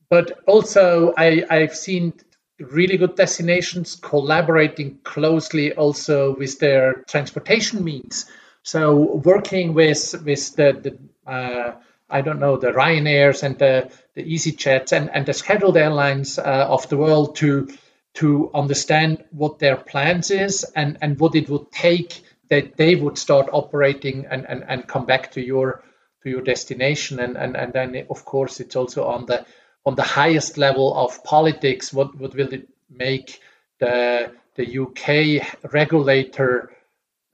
but 0.10 0.40
also, 0.48 1.14
I, 1.16 1.44
I've 1.52 1.76
seen 1.76 2.14
really 2.60 2.98
good 2.98 3.16
destinations 3.16 3.96
collaborating 3.96 5.00
closely 5.04 5.74
also 5.74 6.36
with 6.36 6.60
their 6.60 7.04
transportation 7.08 7.84
means. 7.84 8.26
So 8.64 9.18
working 9.24 9.74
with 9.74 10.16
with 10.26 10.56
the, 10.56 10.98
the 11.26 11.32
uh, 11.32 11.76
I 12.10 12.22
don't 12.22 12.40
know 12.40 12.58
the 12.58 12.72
Ryanairs 12.72 13.44
and 13.44 13.58
the 13.60 13.92
the 14.16 14.24
EasyJets 14.24 14.92
and, 14.92 15.10
and 15.14 15.26
the 15.26 15.34
scheduled 15.34 15.78
airlines 15.78 16.40
uh, 16.40 16.68
of 16.70 16.88
the 16.90 16.98
world 16.98 17.36
to 17.38 17.68
to 18.16 18.52
understand 18.54 19.24
what 19.32 19.60
their 19.60 19.76
plans 19.76 20.32
is 20.32 20.64
and, 20.76 20.98
and 21.02 21.20
what 21.20 21.36
it 21.36 21.50
would 21.50 21.72
take 21.72 22.22
that 22.50 22.78
they 22.78 22.96
would 22.96 23.18
start 23.18 23.50
operating 23.52 24.28
and, 24.30 24.46
and, 24.48 24.64
and 24.68 24.88
come 24.88 25.06
back 25.06 25.32
to 25.32 25.42
your 25.42 25.84
to 26.22 26.30
your 26.30 26.42
destination. 26.42 27.20
And, 27.20 27.36
and, 27.36 27.58
and 27.58 27.74
then 27.74 28.06
of 28.10 28.24
course 28.24 28.60
it's 28.60 28.76
also 28.76 29.06
on 29.06 29.26
the 29.26 29.46
on 29.86 29.96
the 29.96 30.04
highest 30.04 30.58
level 30.58 30.96
of 30.96 31.24
politics 31.24 31.92
what, 31.92 32.16
what 32.16 32.36
will 32.36 32.54
it 32.54 32.70
make 32.90 33.42
the 33.80 34.32
the 34.56 34.80
UK 34.80 35.74
regulator 35.74 36.72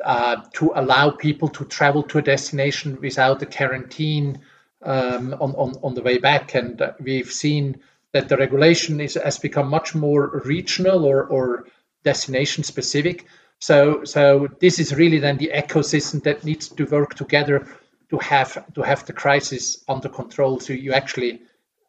uh, 0.03 0.37
to 0.53 0.71
allow 0.75 1.09
people 1.09 1.49
to 1.49 1.65
travel 1.65 2.03
to 2.03 2.19
a 2.19 2.21
destination 2.21 2.99
without 3.01 3.41
a 3.41 3.45
quarantine 3.45 4.39
um, 4.83 5.33
on, 5.33 5.55
on, 5.55 5.75
on 5.83 5.93
the 5.93 6.01
way 6.01 6.17
back. 6.17 6.55
And 6.55 6.81
uh, 6.81 6.93
we've 6.99 7.31
seen 7.31 7.81
that 8.13 8.29
the 8.29 8.37
regulation 8.37 9.01
is, 9.01 9.15
has 9.15 9.37
become 9.39 9.69
much 9.69 9.93
more 9.95 10.41
regional 10.45 11.05
or, 11.05 11.25
or 11.25 11.65
destination 12.03 12.63
specific. 12.63 13.25
So 13.59 14.05
so 14.05 14.47
this 14.61 14.79
is 14.79 14.95
really 14.95 15.19
then 15.19 15.37
the 15.37 15.51
ecosystem 15.53 16.23
that 16.23 16.45
needs 16.45 16.69
to 16.69 16.85
work 16.85 17.15
together 17.15 17.67
to 18.09 18.17
have 18.17 18.73
to 18.73 18.81
have 18.81 19.05
the 19.05 19.13
crisis 19.13 19.83
under 19.87 20.07
control. 20.07 20.61
So 20.61 20.71
you 20.71 20.93
actually 20.93 21.41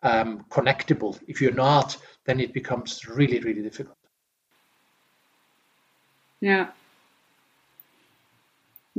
um, 0.03 0.45
connectable. 0.51 1.19
If 1.29 1.41
you're 1.41 1.53
not 1.53 1.97
then 2.25 2.41
it 2.41 2.53
becomes 2.53 3.07
really 3.07 3.39
really 3.39 3.63
difficult. 3.63 3.97
Yeah 6.41 6.71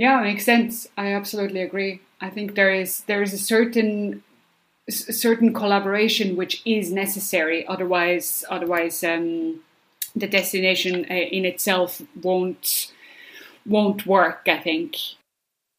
yeah 0.02 0.20
it 0.20 0.24
makes 0.24 0.46
sense. 0.46 0.88
I 0.98 1.14
absolutely 1.14 1.62
agree. 1.62 2.02
I 2.20 2.30
think 2.30 2.56
there 2.56 2.74
is 2.74 3.02
there 3.10 3.22
is 3.22 3.34
a 3.34 3.44
certain 3.54 4.24
certain 4.90 5.54
collaboration 5.54 6.36
which 6.36 6.62
is 6.66 6.92
necessary. 6.92 7.60
Otherwise 7.68 8.44
otherwise 8.50 9.04
um, 9.04 9.62
the 10.16 10.28
destination 10.28 11.06
uh, 11.10 11.14
in 11.38 11.46
itself 11.46 12.02
won't 12.22 12.92
won't 13.66 14.06
work 14.06 14.42
i 14.48 14.58
think. 14.58 14.96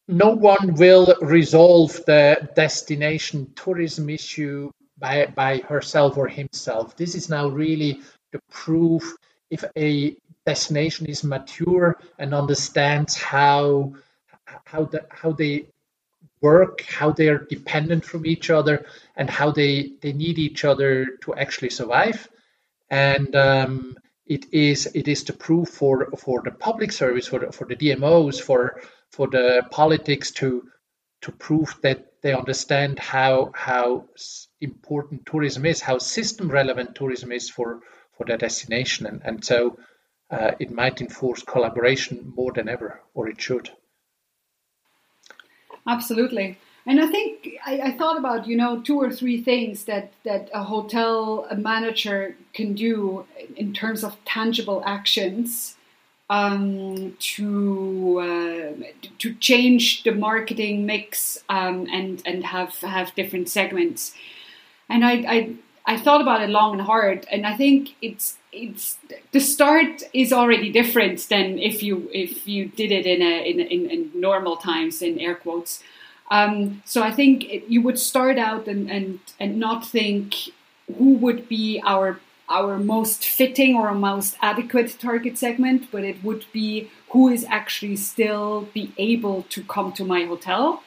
No 0.07 0.29
one 0.53 0.75
will 0.75 1.15
resolve 1.21 1.91
the 2.05 2.49
destination 2.55 3.51
tourism 3.55 4.09
issue 4.09 4.69
by, 4.97 5.27
by 5.27 5.57
herself 5.59 6.17
or 6.17 6.27
himself. 6.27 6.97
This 6.97 7.15
is 7.15 7.29
now 7.29 7.47
really 7.47 8.01
the 8.33 8.39
proof 8.51 9.15
if 9.49 9.63
a 9.77 10.15
destination 10.45 11.05
is 11.05 11.23
mature 11.23 11.97
and 12.19 12.33
understands 12.33 13.15
how 13.15 13.93
how 14.65 14.85
the, 14.85 15.05
how 15.09 15.31
they 15.31 15.67
work, 16.41 16.81
how 16.81 17.11
they 17.11 17.29
are 17.29 17.39
dependent 17.39 18.05
from 18.05 18.25
each 18.25 18.49
other, 18.49 18.85
and 19.15 19.29
how 19.29 19.51
they, 19.51 19.93
they 20.01 20.13
need 20.13 20.39
each 20.39 20.65
other 20.65 21.05
to 21.21 21.35
actually 21.35 21.69
survive. 21.69 22.27
And 22.89 23.35
um, 23.35 23.97
it 24.25 24.45
is 24.53 24.85
it 24.93 25.07
is 25.07 25.23
the 25.23 25.33
proof 25.33 25.69
for 25.69 26.09
for 26.17 26.41
the 26.43 26.51
public 26.51 26.91
service 26.91 27.27
for 27.27 27.39
the, 27.39 27.51
for 27.51 27.65
the 27.65 27.75
DMOs 27.75 28.41
for 28.41 28.81
for 29.11 29.27
the 29.27 29.63
politics 29.69 30.31
to 30.31 30.69
to 31.21 31.31
prove 31.31 31.75
that 31.81 32.21
they 32.21 32.33
understand 32.33 32.99
how 32.99 33.51
how 33.53 34.05
important 34.61 35.25
tourism 35.25 35.65
is, 35.65 35.81
how 35.81 35.97
system 35.97 36.49
relevant 36.49 36.95
tourism 36.95 37.31
is 37.31 37.49
for 37.49 37.81
for 38.13 38.25
their 38.25 38.37
destination, 38.37 39.05
and 39.05 39.21
and 39.23 39.43
so 39.43 39.77
uh, 40.31 40.51
it 40.59 40.71
might 40.71 41.01
enforce 41.01 41.43
collaboration 41.43 42.33
more 42.35 42.53
than 42.53 42.69
ever, 42.69 43.01
or 43.13 43.27
it 43.27 43.41
should. 43.41 43.69
Absolutely. 45.87 46.57
And 46.85 46.99
I 46.99 47.07
think 47.07 47.57
I, 47.65 47.79
I, 47.79 47.91
thought 47.91 48.17
about 48.17 48.45
you 48.45 48.57
know 48.57 48.81
two 48.81 48.99
or 48.99 49.09
three 49.09 49.41
things 49.41 49.85
that 49.85 50.11
that 50.25 50.49
a 50.53 50.63
hotel 50.63 51.47
manager 51.57 52.35
can 52.53 52.73
do 52.73 53.25
in 53.55 53.73
terms 53.73 54.03
of 54.03 54.17
tangible 54.25 54.83
actions 54.85 55.77
um, 56.29 57.15
to 57.19 58.19
uh, 58.19 59.07
to 59.19 59.33
change 59.35 60.03
the 60.03 60.11
marketing 60.11 60.85
mix 60.85 61.43
um, 61.47 61.87
and 61.91 62.21
and 62.25 62.45
have 62.45 62.75
have 62.79 63.15
different 63.15 63.47
segments. 63.49 64.13
And 64.89 65.05
I, 65.05 65.11
I 65.27 65.55
I 65.85 65.97
thought 65.97 66.21
about 66.21 66.41
it 66.41 66.49
long 66.49 66.73
and 66.73 66.81
hard, 66.81 67.27
and 67.31 67.45
I 67.45 67.55
think 67.55 67.95
it's 68.01 68.37
it's 68.51 68.97
the 69.31 69.39
start 69.39 70.03
is 70.13 70.31
already 70.31 70.71
different 70.71 71.27
than 71.29 71.59
if 71.59 71.83
you 71.83 72.09
if 72.13 72.47
you 72.47 72.67
did 72.67 72.91
it 72.91 73.05
in 73.05 73.21
a 73.21 73.49
in, 73.49 73.59
in, 73.59 73.89
in 73.89 74.11
normal 74.15 74.55
times 74.57 75.01
in 75.01 75.19
air 75.19 75.35
quotes. 75.35 75.83
Um, 76.31 76.81
so 76.85 77.03
I 77.03 77.11
think 77.11 77.43
it, 77.43 77.67
you 77.67 77.81
would 77.81 77.99
start 77.99 78.37
out 78.37 78.67
and, 78.67 78.89
and 78.89 79.19
and 79.39 79.59
not 79.59 79.85
think 79.85 80.35
who 80.97 81.15
would 81.15 81.49
be 81.49 81.81
our 81.85 82.19
our 82.49 82.77
most 82.77 83.25
fitting 83.25 83.75
or 83.75 83.93
most 83.93 84.37
adequate 84.41 84.97
target 84.99 85.37
segment, 85.37 85.89
but 85.91 86.03
it 86.03 86.23
would 86.23 86.45
be 86.53 86.89
who 87.09 87.29
is 87.29 87.45
actually 87.49 87.95
still 87.95 88.67
be 88.73 88.93
able 88.97 89.43
to 89.43 89.63
come 89.63 89.91
to 89.93 90.05
my 90.05 90.23
hotel. 90.25 90.83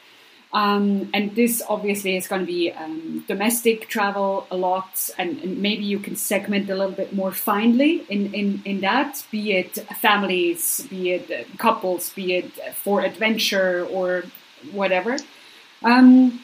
Um, 0.56 1.10
and 1.12 1.36
this 1.36 1.62
obviously 1.68 2.16
is 2.16 2.28
going 2.28 2.40
to 2.40 2.46
be 2.46 2.72
um, 2.72 3.22
domestic 3.28 3.88
travel 3.88 4.46
a 4.50 4.56
lot, 4.56 5.10
and, 5.18 5.38
and, 5.42 5.58
maybe 5.58 5.84
you 5.84 5.98
can 5.98 6.16
segment 6.16 6.70
a 6.70 6.74
little 6.74 6.94
bit 6.94 7.12
more 7.12 7.30
finely 7.30 8.06
in, 8.08 8.32
in, 8.32 8.62
in 8.64 8.80
that, 8.80 9.22
be 9.30 9.52
it 9.52 9.74
families, 10.00 10.86
be 10.88 11.10
it 11.10 11.58
couples, 11.58 12.08
be 12.14 12.36
it 12.36 12.74
for 12.74 13.02
adventure 13.02 13.84
or 13.90 14.24
whatever. 14.72 15.18
Um, 15.82 16.40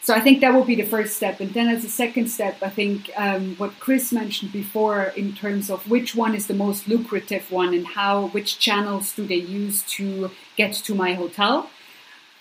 so 0.00 0.14
I 0.14 0.20
think 0.20 0.40
that 0.40 0.54
will 0.54 0.64
be 0.64 0.76
the 0.76 0.90
first 0.96 1.16
step. 1.16 1.38
And 1.40 1.52
then 1.52 1.68
as 1.68 1.84
a 1.84 1.90
second 1.90 2.28
step, 2.28 2.62
I 2.62 2.70
think 2.70 3.10
um, 3.18 3.56
what 3.56 3.78
Chris 3.80 4.12
mentioned 4.12 4.52
before 4.52 5.12
in 5.14 5.34
terms 5.34 5.68
of 5.68 5.90
which 5.90 6.14
one 6.14 6.34
is 6.34 6.46
the 6.46 6.54
most 6.54 6.88
lucrative 6.88 7.52
one 7.52 7.74
and 7.74 7.86
how, 7.86 8.28
which 8.28 8.58
channels 8.58 9.14
do 9.14 9.26
they 9.26 9.34
use 9.34 9.82
to 9.96 10.30
get 10.56 10.72
to 10.72 10.94
my 10.94 11.12
hotel. 11.12 11.68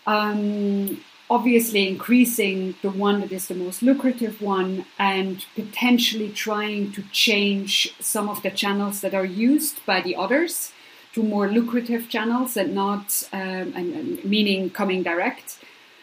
Um, 0.07 1.01
obviously 1.29 1.87
increasing 1.87 2.75
the 2.83 2.89
one 2.91 3.19
that 3.21 3.31
is 3.31 3.47
the 3.47 3.55
most 3.55 3.81
lucrative 3.81 4.41
one 4.41 4.85
and 4.99 5.43
potentially 5.55 6.29
trying 6.29 6.91
to 6.91 7.01
change 7.11 7.95
some 7.99 8.29
of 8.29 8.43
the 8.43 8.51
channels 8.51 9.01
that 9.01 9.15
are 9.15 9.25
used 9.25 9.83
by 9.87 10.01
the 10.01 10.15
others 10.15 10.71
to 11.13 11.23
more 11.23 11.47
lucrative 11.49 12.09
channels 12.09 12.55
and 12.55 12.75
not 12.75 13.27
um, 13.33 13.73
and, 13.75 13.95
and 13.95 14.23
meaning 14.23 14.69
coming 14.69 15.01
direct 15.01 15.57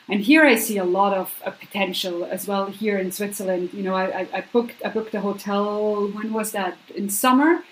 and 0.08 0.20
here 0.20 0.44
I 0.44 0.56
see 0.56 0.78
a 0.78 0.84
lot 0.84 1.14
of 1.14 1.40
potential 1.60 2.24
as 2.24 2.46
well 2.46 2.66
here 2.66 2.98
in 2.98 3.12
Switzerland. 3.12 3.70
You 3.72 3.82
know, 3.82 3.94
I, 3.94 4.28
I, 4.32 4.44
booked 4.52 4.82
I 4.84 4.88
booked 4.88 5.14
a 5.14 5.20
hotel. 5.20 6.08
When 6.08 6.32
was 6.32 6.52
that? 6.52 6.76
In 6.94 7.08
summer, 7.08 7.62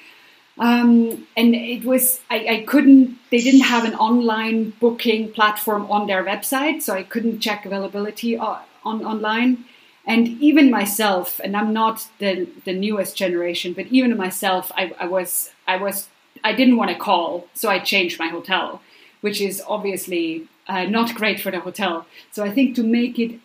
um, 0.60 1.26
and 1.38 1.54
it 1.54 1.84
was 1.86 2.20
I, 2.30 2.46
I 2.48 2.64
couldn't. 2.66 3.18
They 3.30 3.38
didn't 3.38 3.62
have 3.62 3.84
an 3.84 3.94
online 3.94 4.74
booking 4.78 5.32
platform 5.32 5.90
on 5.90 6.06
their 6.06 6.22
website, 6.22 6.82
so 6.82 6.92
I 6.94 7.02
couldn't 7.02 7.40
check 7.40 7.64
availability 7.64 8.36
on, 8.36 8.56
uh, 8.56 8.60
on 8.84 9.04
online. 9.04 9.64
And 10.06 10.28
even 10.28 10.70
myself, 10.70 11.40
and 11.42 11.56
I'm 11.56 11.72
not 11.72 12.06
the 12.18 12.46
the 12.66 12.74
newest 12.74 13.16
generation, 13.16 13.72
but 13.72 13.86
even 13.86 14.14
myself, 14.18 14.70
I, 14.76 14.92
I 15.00 15.06
was 15.06 15.50
I 15.66 15.78
was 15.78 16.08
I 16.44 16.52
didn't 16.52 16.76
want 16.76 16.90
to 16.90 16.96
call, 16.96 17.48
so 17.54 17.70
I 17.70 17.78
changed 17.78 18.18
my 18.18 18.28
hotel, 18.28 18.82
which 19.22 19.40
is 19.40 19.62
obviously 19.66 20.46
uh, 20.68 20.84
not 20.84 21.14
great 21.14 21.40
for 21.40 21.50
the 21.50 21.60
hotel. 21.60 22.04
So 22.32 22.44
I 22.44 22.50
think 22.50 22.76
to 22.76 22.82
make 22.82 23.18
it 23.18 23.40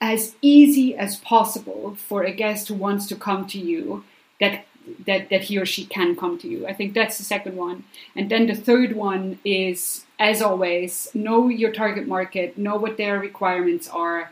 as 0.00 0.34
easy 0.40 0.96
as 0.96 1.16
possible 1.16 1.96
for 2.08 2.22
a 2.22 2.32
guest 2.32 2.68
who 2.68 2.74
wants 2.74 3.06
to 3.08 3.16
come 3.16 3.46
to 3.48 3.58
you, 3.58 4.04
that 4.40 4.64
that 5.06 5.30
that 5.30 5.42
he 5.42 5.58
or 5.58 5.66
she 5.66 5.84
can 5.84 6.16
come 6.16 6.38
to 6.38 6.48
you. 6.48 6.66
I 6.66 6.72
think 6.72 6.94
that's 6.94 7.18
the 7.18 7.24
second 7.24 7.56
one. 7.56 7.84
And 8.14 8.30
then 8.30 8.46
the 8.46 8.54
third 8.54 8.94
one 8.94 9.38
is, 9.44 10.04
as 10.18 10.42
always, 10.42 11.08
know 11.14 11.48
your 11.48 11.72
target 11.72 12.06
market, 12.06 12.58
know 12.58 12.76
what 12.76 12.96
their 12.96 13.18
requirements 13.18 13.88
are 13.88 14.30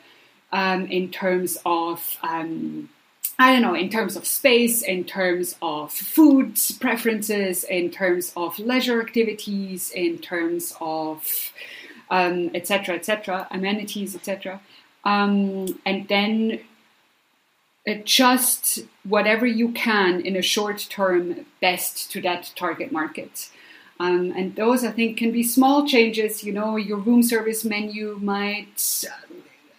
um, 0.53 0.87
in 0.87 1.11
terms 1.11 1.59
of. 1.65 2.19
Um, 2.23 2.91
I 3.39 3.55
don't 3.55 3.63
know, 3.63 3.75
in 3.75 3.89
terms 3.89 4.15
of 4.15 4.27
space, 4.27 4.83
in 4.83 5.05
terms 5.05 5.57
of 5.63 5.93
food 5.93 6.61
preferences, 6.79 7.65
in 7.65 7.91
terms 7.91 8.33
of 8.37 8.59
leisure 8.59 9.01
activities, 9.01 9.91
in 9.91 10.19
terms 10.19 10.77
of 10.81 11.53
etc., 12.13 12.95
um, 12.95 12.97
etc., 12.97 12.97
et 12.97 13.47
amenities, 13.51 14.15
etc. 14.15 14.61
Um, 15.05 15.81
and 15.85 16.07
then 16.09 16.61
adjust 17.87 18.81
whatever 19.05 19.47
you 19.47 19.73
can 19.73 20.21
in 20.21 20.37
a 20.37 20.43
short 20.43 20.87
term 20.89 21.47
best 21.61 22.11
to 22.13 22.21
that 22.23 22.53
target 22.55 22.93
market. 22.93 23.51
Um, 23.99 24.33
and 24.37 24.57
those, 24.57 24.85
I 24.85 24.91
think, 24.91 25.19
can 25.19 25.33
be 25.33 25.43
small 25.43 25.87
changes. 25.87 26.43
You 26.43 26.53
know, 26.53 26.77
your 26.77 26.99
room 26.99 27.23
service 27.23 27.65
menu 27.65 28.19
might 28.21 29.05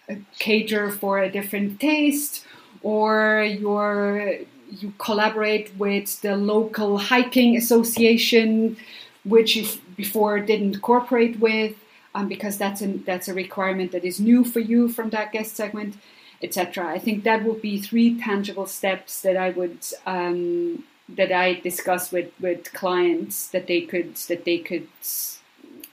uh, 0.08 0.14
cater 0.38 0.90
for 0.90 1.18
a 1.18 1.30
different 1.30 1.80
taste, 1.80 2.44
or 2.82 3.42
your 3.42 4.38
you 4.70 4.92
collaborate 4.98 5.74
with 5.76 6.20
the 6.22 6.36
local 6.36 6.98
hiking 6.98 7.56
association, 7.56 8.76
which 9.24 9.56
you 9.56 9.66
before 9.96 10.40
didn't 10.40 10.82
cooperate 10.82 11.38
with 11.38 11.76
um, 12.14 12.28
because 12.28 12.56
that's 12.56 12.82
a, 12.82 12.86
that's 12.86 13.28
a 13.28 13.34
requirement 13.34 13.92
that 13.92 14.04
is 14.04 14.20
new 14.20 14.44
for 14.44 14.60
you 14.60 14.88
from 14.88 15.10
that 15.10 15.32
guest 15.32 15.56
segment, 15.56 15.96
etc. 16.44 16.86
I 16.86 16.98
think 16.98 17.24
that 17.24 17.42
would 17.44 17.62
be 17.62 17.80
three 17.80 18.20
tangible 18.20 18.66
steps 18.66 19.22
that 19.22 19.36
I 19.36 19.50
would 19.50 19.78
um, 20.06 20.84
that 21.08 21.32
I 21.32 21.54
discuss 21.54 22.12
with, 22.12 22.30
with 22.40 22.72
clients 22.72 23.48
that 23.48 23.66
they 23.66 23.80
could 23.80 24.14
that 24.28 24.44
they 24.44 24.58
could 24.58 24.88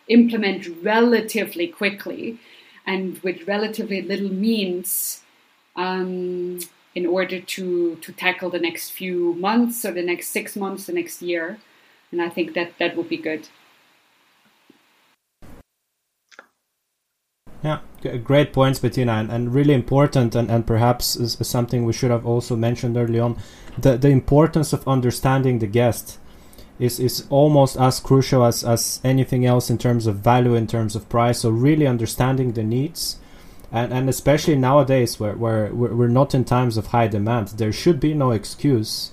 implement 0.08 0.68
relatively 0.84 1.68
quickly 1.68 2.40
and 2.86 3.18
with 3.20 3.48
relatively 3.48 4.02
little 4.02 4.34
means 4.34 5.24
um, 5.76 6.60
in 6.94 7.06
order 7.06 7.40
to 7.40 7.96
to 7.96 8.12
tackle 8.12 8.50
the 8.50 8.60
next 8.60 8.92
few 8.92 9.34
months 9.36 9.86
or 9.86 9.92
the 9.92 10.04
next 10.04 10.28
six 10.28 10.56
months, 10.56 10.86
the 10.86 10.94
next 10.94 11.22
year. 11.22 11.60
And 12.12 12.22
I 12.22 12.30
think 12.30 12.54
that 12.56 12.78
that 12.78 12.98
would 12.98 13.08
be 13.08 13.18
good. 13.18 13.48
Yeah, 17.63 17.80
great 18.24 18.54
points, 18.54 18.80
Bettina, 18.80 19.13
and, 19.13 19.32
and 19.32 19.54
really 19.54 19.76
important, 19.76 20.34
and, 20.34 20.50
and 20.50 20.65
perhaps 20.65 21.15
is, 21.15 21.38
something 21.47 21.86
we 21.86 21.93
should 21.93 22.10
have 22.10 22.26
also 22.26 22.56
mentioned 22.56 22.97
early 22.97 23.19
on. 23.19 23.38
The, 23.78 23.97
the 23.97 24.10
importance 24.10 24.74
of 24.74 24.88
understanding 24.88 25.60
the 25.60 25.67
guest 25.67 26.17
is, 26.80 27.00
is 27.00 27.28
almost 27.30 27.78
as 27.78 28.00
crucial 28.00 28.43
as, 28.43 28.63
as 28.63 29.00
anything 29.04 29.45
else 29.45 29.69
in 29.69 29.78
terms 29.78 30.08
of 30.08 30.17
value, 30.17 30.56
in 30.56 30.65
terms 30.65 30.95
of 30.95 31.08
price. 31.08 31.41
So, 31.41 31.52
really 31.52 31.86
understanding 31.86 32.54
the 32.54 32.63
needs, 32.63 33.19
and, 33.71 33.93
and 33.93 34.10
especially 34.10 34.56
nowadays 34.56 35.19
where, 35.19 35.36
where 35.36 35.71
we're 35.71 36.08
not 36.08 36.34
in 36.34 36.43
times 36.43 36.78
of 36.78 36.88
high 36.88 37.08
demand, 37.08 37.50
there 37.50 37.71
should 37.71 38.00
be 38.00 38.13
no 38.13 38.32
excuse. 38.32 39.12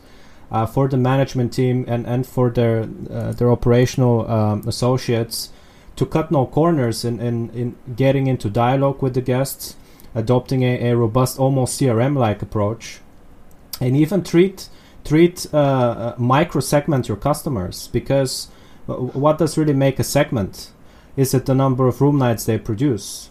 Uh, 0.50 0.64
for 0.64 0.88
the 0.88 0.96
management 0.96 1.52
team 1.52 1.84
and, 1.86 2.06
and 2.06 2.26
for 2.26 2.48
their 2.48 2.88
uh, 3.10 3.32
their 3.32 3.50
operational 3.50 4.26
um, 4.30 4.66
associates 4.66 5.50
to 5.98 6.06
cut 6.06 6.30
no 6.30 6.46
corners 6.46 7.04
in, 7.04 7.20
in, 7.20 7.50
in 7.50 7.76
getting 7.96 8.28
into 8.28 8.48
dialogue 8.48 9.02
with 9.02 9.14
the 9.14 9.20
guests, 9.20 9.74
adopting 10.14 10.62
a, 10.62 10.90
a 10.90 10.96
robust, 10.96 11.38
almost 11.38 11.78
CRM 11.78 12.16
like 12.16 12.40
approach, 12.40 13.00
and 13.80 13.96
even 13.96 14.22
treat 14.22 14.68
treat 15.04 15.46
uh, 15.52 15.56
uh, 15.56 16.14
micro 16.18 16.60
segment 16.60 17.08
your 17.08 17.16
customers 17.16 17.88
because 17.88 18.48
what 18.86 19.38
does 19.38 19.56
really 19.56 19.72
make 19.72 19.98
a 19.98 20.04
segment? 20.04 20.70
Is 21.16 21.34
it 21.34 21.46
the 21.46 21.54
number 21.54 21.88
of 21.88 22.00
room 22.00 22.18
nights 22.18 22.44
they 22.44 22.58
produce? 22.58 23.30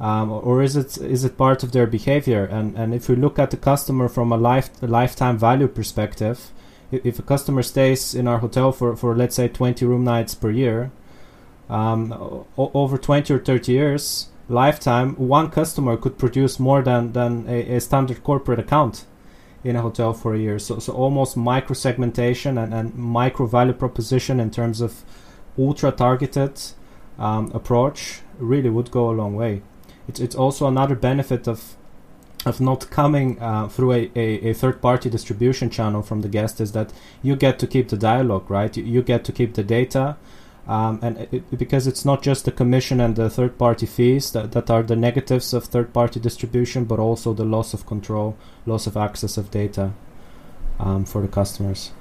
Um, 0.00 0.30
or 0.30 0.62
is 0.62 0.76
it 0.76 0.96
is 0.96 1.24
it 1.24 1.36
part 1.36 1.62
of 1.62 1.72
their 1.72 1.86
behavior? 1.86 2.44
And 2.44 2.76
and 2.76 2.94
if 2.94 3.08
we 3.08 3.16
look 3.16 3.38
at 3.38 3.50
the 3.50 3.56
customer 3.56 4.08
from 4.08 4.32
a 4.32 4.36
life 4.36 4.70
a 4.82 4.86
lifetime 4.86 5.36
value 5.36 5.68
perspective, 5.68 6.52
if, 6.90 7.04
if 7.04 7.18
a 7.18 7.22
customer 7.22 7.62
stays 7.62 8.14
in 8.14 8.26
our 8.28 8.38
hotel 8.38 8.72
for, 8.72 8.96
for 8.96 9.14
let's 9.14 9.36
say 9.36 9.48
20 9.48 9.84
room 9.84 10.04
nights 10.04 10.34
per 10.34 10.50
year, 10.50 10.90
um, 11.68 12.44
over 12.56 12.96
20 12.98 13.32
or 13.32 13.38
30 13.38 13.72
years 13.72 14.28
lifetime, 14.48 15.14
one 15.16 15.50
customer 15.50 15.96
could 15.96 16.18
produce 16.18 16.58
more 16.58 16.82
than, 16.82 17.12
than 17.12 17.46
a, 17.48 17.76
a, 17.76 17.80
standard 17.80 18.24
corporate 18.24 18.58
account 18.58 19.04
in 19.62 19.76
a 19.76 19.82
hotel 19.82 20.14
for 20.14 20.34
a 20.34 20.38
year. 20.38 20.58
So, 20.58 20.78
so 20.78 20.92
almost 20.94 21.36
micro 21.36 21.74
segmentation 21.74 22.56
and, 22.56 22.72
and 22.72 22.94
micro 22.94 23.46
value 23.46 23.74
proposition 23.74 24.40
in 24.40 24.50
terms 24.50 24.80
of 24.80 25.04
ultra 25.58 25.92
targeted 25.92 26.60
um, 27.18 27.50
approach 27.52 28.20
really 28.38 28.70
would 28.70 28.90
go 28.90 29.10
a 29.10 29.12
long 29.12 29.34
way. 29.34 29.62
it's 30.08 30.20
it's 30.20 30.34
also 30.34 30.66
another 30.66 30.94
benefit 30.94 31.46
of 31.46 31.76
of 32.46 32.60
not 32.60 32.88
coming 32.88 33.40
uh, 33.42 33.68
through 33.68 33.92
a, 33.92 34.10
a, 34.14 34.50
a, 34.50 34.54
third 34.54 34.80
party 34.80 35.10
distribution 35.10 35.68
channel 35.68 36.02
from 36.02 36.22
the 36.22 36.28
guest 36.28 36.60
is 36.60 36.72
that 36.72 36.92
you 37.20 37.34
get 37.36 37.58
to 37.58 37.66
keep 37.66 37.88
the 37.88 37.96
dialogue 37.96 38.48
right 38.50 38.76
you, 38.76 38.84
you 38.84 39.02
get 39.02 39.24
to 39.24 39.32
keep 39.32 39.54
the 39.54 39.62
data 39.62 40.16
um, 40.68 40.98
and 41.02 41.18
it, 41.32 41.58
because 41.58 41.86
it's 41.86 42.04
not 42.04 42.22
just 42.22 42.44
the 42.44 42.52
commission 42.52 43.00
and 43.00 43.16
the 43.16 43.30
third 43.30 43.58
party 43.58 43.86
fees 43.86 44.30
that, 44.32 44.52
that 44.52 44.70
are 44.70 44.82
the 44.82 44.96
negatives 44.96 45.52
of 45.54 45.64
third 45.64 45.92
party 45.92 46.20
distribution 46.20 46.84
but 46.84 46.98
also 46.98 47.32
the 47.32 47.44
loss 47.44 47.74
of 47.74 47.86
control 47.86 48.36
loss 48.66 48.86
of 48.86 48.96
access 48.96 49.36
of 49.36 49.50
data 49.50 49.92
um, 50.78 51.04
for 51.04 51.22
the 51.22 51.28
customers 51.28 51.92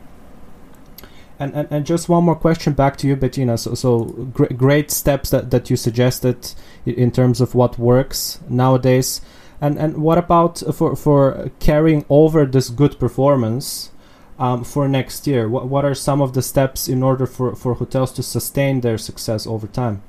and, 1.39 1.53
and, 1.53 1.67
and 1.69 1.85
just 1.85 2.09
one 2.09 2.23
more 2.23 2.35
question 2.35 2.73
back 2.73 2.97
to 2.97 3.07
you, 3.07 3.15
Bettina. 3.15 3.57
So, 3.57 3.75
so 3.75 4.05
gr- 4.05 4.53
great 4.53 4.89
steps 4.89 5.29
that, 5.29 5.51
that 5.51 5.69
you 5.69 5.75
suggested 5.75 6.53
in 6.85 7.11
terms 7.11 7.41
of 7.41 7.53
what 7.53 7.77
works 7.77 8.39
nowadays. 8.49 9.21
And 9.59 9.79
and 9.79 9.97
what 9.97 10.19
about 10.19 10.59
for 10.75 10.95
for 10.95 11.49
carrying 11.59 12.05
over 12.09 12.45
this 12.45 12.69
good 12.69 12.99
performance 12.99 13.91
um, 14.39 14.63
for 14.63 14.87
next 14.87 15.27
year? 15.27 15.47
What 15.49 15.67
what 15.67 15.85
are 15.85 15.95
some 15.95 16.21
of 16.21 16.33
the 16.33 16.41
steps 16.41 16.87
in 16.87 17.03
order 17.03 17.25
for, 17.25 17.55
for 17.55 17.75
hotels 17.75 18.11
to 18.13 18.23
sustain 18.23 18.81
their 18.81 18.97
success 18.97 19.47
over 19.47 19.67
time? 19.67 20.01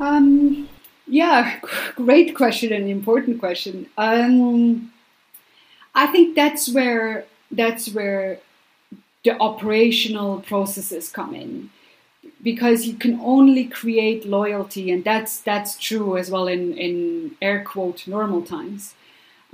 Um, 0.00 0.68
yeah, 1.06 1.60
great 1.96 2.34
question 2.34 2.72
and 2.72 2.88
important 2.88 3.38
question. 3.38 3.86
Um, 3.96 4.92
I 5.94 6.06
think 6.06 6.34
that's 6.34 6.72
where 6.72 7.26
that's 7.50 7.92
where 7.92 8.38
the 9.24 9.38
operational 9.40 10.40
processes 10.40 11.08
come 11.08 11.34
in 11.34 11.70
because 12.42 12.84
you 12.86 12.94
can 12.94 13.18
only 13.20 13.64
create 13.64 14.26
loyalty, 14.26 14.90
and 14.90 15.04
that's 15.04 15.40
that's 15.40 15.78
true 15.78 16.16
as 16.16 16.30
well 16.30 16.46
in 16.46 16.76
in 16.76 17.36
air 17.40 17.64
quote 17.64 18.06
normal 18.06 18.42
times. 18.42 18.94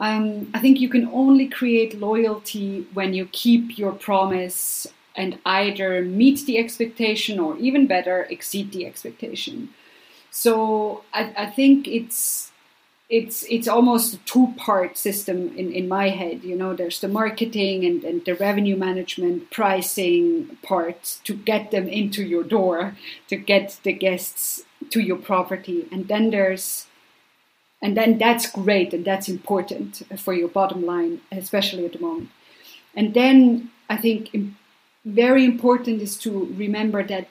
Um, 0.00 0.50
I 0.54 0.60
think 0.60 0.80
you 0.80 0.88
can 0.88 1.06
only 1.12 1.46
create 1.46 2.00
loyalty 2.00 2.86
when 2.94 3.12
you 3.12 3.26
keep 3.26 3.78
your 3.78 3.92
promise 3.92 4.86
and 5.14 5.38
either 5.44 6.02
meet 6.02 6.46
the 6.46 6.58
expectation 6.58 7.38
or 7.38 7.56
even 7.58 7.86
better 7.86 8.22
exceed 8.30 8.72
the 8.72 8.86
expectation. 8.86 9.68
So 10.30 11.04
I, 11.12 11.32
I 11.36 11.46
think 11.46 11.86
it's 11.86 12.50
it's 13.10 13.44
it's 13.50 13.66
almost 13.66 14.14
a 14.14 14.18
two 14.18 14.54
part 14.56 14.96
system 14.96 15.54
in, 15.58 15.72
in 15.72 15.88
my 15.88 16.08
head. 16.10 16.44
You 16.44 16.56
know, 16.56 16.74
there's 16.74 17.00
the 17.00 17.08
marketing 17.08 17.84
and, 17.84 18.02
and 18.04 18.24
the 18.24 18.34
revenue 18.34 18.76
management 18.76 19.50
pricing 19.50 20.56
part 20.62 21.18
to 21.24 21.34
get 21.34 21.72
them 21.72 21.88
into 21.88 22.22
your 22.22 22.44
door, 22.44 22.96
to 23.28 23.36
get 23.36 23.78
the 23.82 23.92
guests 23.92 24.62
to 24.90 25.00
your 25.00 25.18
property. 25.18 25.88
And 25.92 26.08
then 26.08 26.30
there's 26.30 26.86
and 27.82 27.96
then 27.96 28.18
that's 28.18 28.50
great 28.50 28.92
and 28.92 29.04
that's 29.04 29.28
important 29.28 30.02
for 30.18 30.34
your 30.34 30.48
bottom 30.48 30.84
line, 30.84 31.20
especially 31.32 31.86
at 31.86 31.92
the 31.92 31.98
moment. 31.98 32.30
And 32.94 33.14
then 33.14 33.70
I 33.88 33.96
think 33.96 34.30
very 35.04 35.44
important 35.44 36.02
is 36.02 36.18
to 36.18 36.52
remember 36.56 37.02
that 37.04 37.28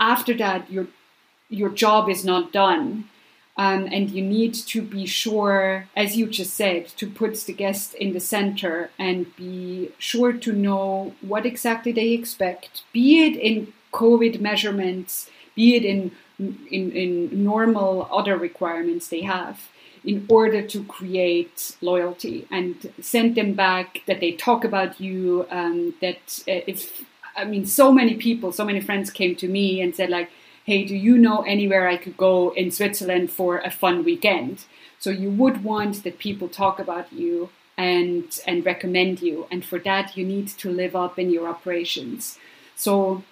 after 0.00 0.34
that 0.34 0.70
your 0.70 0.88
your 1.48 1.70
job 1.70 2.08
is 2.08 2.24
not 2.24 2.52
done 2.52 3.08
um, 3.56 3.88
and 3.92 4.10
you 4.10 4.20
need 4.20 4.52
to 4.54 4.82
be 4.82 5.06
sure, 5.06 5.88
as 5.96 6.16
you 6.16 6.26
just 6.26 6.54
said, 6.54 6.88
to 6.88 7.08
put 7.08 7.36
the 7.36 7.52
guest 7.52 7.94
in 7.94 8.12
the 8.12 8.20
center 8.20 8.90
and 8.98 9.34
be 9.36 9.92
sure 9.96 10.32
to 10.32 10.52
know 10.52 11.14
what 11.20 11.46
exactly 11.46 11.92
they 11.92 12.10
expect, 12.10 12.82
be 12.92 13.24
it 13.24 13.36
in 13.36 13.72
COVID 13.92 14.40
measurements, 14.40 15.30
be 15.54 15.76
it 15.76 15.84
in, 15.84 16.10
in, 16.38 16.92
in 16.92 17.44
normal 17.44 18.08
other 18.12 18.36
requirements 18.36 19.08
they 19.08 19.22
have 19.22 19.68
in 20.06 20.24
order 20.28 20.62
to 20.62 20.84
create 20.84 21.76
loyalty 21.82 22.46
and 22.50 22.92
send 23.00 23.34
them 23.34 23.52
back 23.52 24.00
that 24.06 24.20
they 24.20 24.32
talk 24.32 24.64
about 24.64 25.00
you 25.00 25.46
um, 25.50 25.94
that 26.00 26.22
uh, 26.48 26.62
if 26.72 27.04
i 27.36 27.44
mean 27.44 27.66
so 27.66 27.92
many 27.92 28.14
people 28.14 28.52
so 28.52 28.64
many 28.64 28.80
friends 28.80 29.10
came 29.10 29.34
to 29.36 29.48
me 29.48 29.80
and 29.82 29.94
said 29.94 30.08
like 30.08 30.30
hey, 30.66 30.84
do 30.84 30.96
you 30.96 31.16
know 31.16 31.42
anywhere 31.42 31.86
I 31.88 31.96
could 31.96 32.16
go 32.16 32.50
in 32.50 32.72
Switzerland 32.72 33.30
for 33.30 33.58
a 33.58 33.70
fun 33.70 34.04
weekend? 34.04 34.64
So 34.98 35.10
you 35.10 35.30
would 35.30 35.62
want 35.62 36.02
that 36.02 36.18
people 36.18 36.48
talk 36.48 36.80
about 36.80 37.12
you 37.12 37.50
and 37.78 38.24
and 38.46 38.66
recommend 38.66 39.22
you, 39.22 39.46
and 39.50 39.64
for 39.64 39.78
that 39.80 40.16
you 40.16 40.24
need 40.26 40.48
to 40.48 40.70
live 40.70 40.96
up 40.96 41.18
in 41.18 41.30
your 41.30 41.46
operations. 41.46 42.38
So 42.74 43.22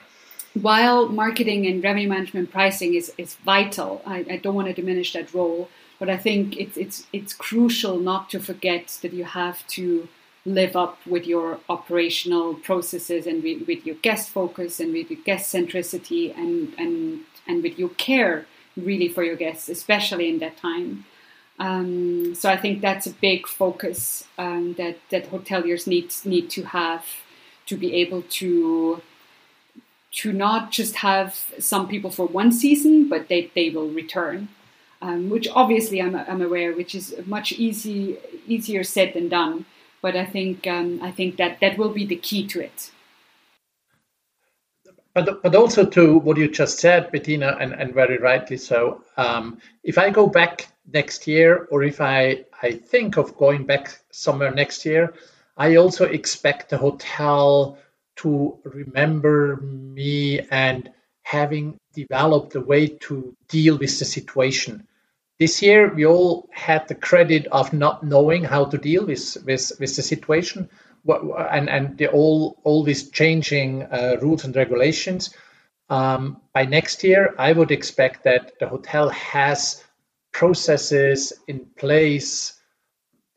while 0.53 1.09
marketing 1.09 1.67
and 1.67 1.83
revenue 1.83 2.09
management 2.09 2.53
pricing 2.53 2.95
is, 2.95 3.13
is 3.19 3.35
vital, 3.37 4.03
I, 4.07 4.19
I 4.31 4.37
don't 4.37 4.55
want 4.55 4.69
to 4.69 4.75
diminish 4.75 5.13
that 5.15 5.35
role, 5.35 5.69
but 5.98 6.09
I 6.09 6.16
think 6.16 6.57
it's 6.57 6.76
it's 6.76 7.07
it's 7.12 7.33
crucial 7.33 7.98
not 7.98 8.30
to 8.30 8.40
forget 8.40 8.98
that 9.02 9.12
you 9.12 9.24
have 9.24 9.66
to 9.68 10.09
live 10.46 10.76
up 10.76 10.98
with 11.07 11.26
your 11.26 11.59
operational 11.68 12.54
processes 12.54 13.26
and 13.26 13.42
with, 13.42 13.66
with 13.66 13.87
your 13.87 13.96
guest 13.96 14.28
focus 14.28 14.78
and 14.78 14.92
with 14.92 15.11
your 15.11 15.20
guest 15.24 15.52
centricity 15.52 16.37
and, 16.37 16.74
and, 16.78 17.20
and 17.46 17.62
with 17.62 17.78
your 17.78 17.88
care 17.90 18.46
really 18.76 19.09
for 19.09 19.22
your 19.22 19.37
guests, 19.37 19.68
especially 19.68 20.28
in 20.28 20.38
that 20.40 20.57
time. 20.59 21.04
Um, 21.59 22.35
so 22.35 22.50
I 22.50 22.57
think 22.57 22.83
that's 22.83 23.07
a 23.07 23.12
big 23.12 23.46
focus 23.46 24.26
um, 24.37 24.74
that, 24.74 24.98
that 25.11 25.30
hoteliers 25.30 25.87
need, 25.87 26.12
need 26.24 26.50
to 26.50 26.64
have 26.64 27.07
to 27.66 27.76
be 27.76 27.94
able 27.94 28.22
to 28.22 29.00
to 30.11 30.33
not 30.33 30.70
just 30.70 30.96
have 30.96 31.35
some 31.59 31.88
people 31.88 32.09
for 32.09 32.24
one 32.24 32.52
season, 32.52 33.09
but 33.09 33.26
they, 33.26 33.50
they 33.57 33.68
will 33.70 33.88
return. 33.88 34.46
Um, 35.05 35.29
which 35.29 35.49
obviously 35.62 36.01
I'm, 36.01 36.14
I'm 36.17 36.40
aware, 36.40 36.73
which 36.73 36.95
is 36.95 37.14
much 37.27 37.53
easy 37.53 38.17
easier 38.47 38.83
said 38.83 39.12
than 39.12 39.29
done 39.29 39.67
but 40.05 40.17
I 40.17 40.27
think 40.27 40.67
um, 40.67 41.01
I 41.03 41.11
think 41.11 41.38
that 41.38 41.61
that 41.62 41.79
will 41.79 41.88
be 41.88 42.05
the 42.05 42.17
key 42.17 42.47
to 42.49 42.61
it. 42.61 42.90
But, 45.14 45.43
but 45.43 45.55
also 45.57 45.87
to 45.87 46.19
what 46.19 46.37
you 46.37 46.51
just 46.51 46.79
said, 46.79 47.11
Bettina, 47.11 47.57
and, 47.59 47.73
and 47.73 47.95
very 47.95 48.19
rightly 48.19 48.59
so. 48.59 49.03
Um, 49.17 49.61
if 49.83 49.97
I 49.97 50.11
go 50.11 50.27
back 50.27 50.69
next 50.93 51.27
year, 51.27 51.67
or 51.71 51.83
if 51.85 52.03
I, 52.03 52.45
I 52.61 52.73
think 52.73 53.17
of 53.17 53.35
going 53.38 53.64
back 53.64 53.99
somewhere 54.11 54.51
next 54.51 54.85
year, 54.85 55.14
I 55.57 55.77
also 55.77 56.05
expect 56.05 56.69
the 56.69 56.77
hotel 56.77 57.79
to 58.17 58.59
remember 58.64 59.57
me 59.57 60.40
and 60.51 60.90
having 61.23 61.79
developed 61.95 62.57
a 62.57 62.61
way 62.61 62.88
to 63.07 63.35
deal 63.49 63.79
with 63.79 63.99
the 63.99 64.05
situation. 64.05 64.87
This 65.38 65.62
year, 65.62 65.92
we 65.92 66.07
all 66.07 66.49
had 66.53 66.87
the 66.87 66.94
credit 66.94 67.49
of 67.49 67.73
not 67.73 68.05
knowing 68.05 68.44
how 68.44 68.66
to 68.66 68.79
deal 68.79 69.07
with 69.07 69.37
with, 69.44 69.73
with 69.81 69.97
the 69.97 70.03
situation, 70.03 70.68
and 71.07 71.68
and 71.68 71.99
the, 71.99 72.09
all 72.09 72.61
all 72.62 72.85
these 72.85 73.11
changing 73.11 73.83
uh, 73.83 74.16
rules 74.23 74.44
and 74.44 74.55
regulations. 74.55 75.35
Um, 75.90 76.40
by 76.53 76.64
next 76.64 77.05
year, 77.05 77.35
I 77.37 77.53
would 77.53 77.70
expect 77.70 78.25
that 78.25 78.59
the 78.59 78.68
hotel 78.68 79.11
has 79.11 79.83
processes 80.33 81.33
in 81.47 81.66
place 81.77 82.55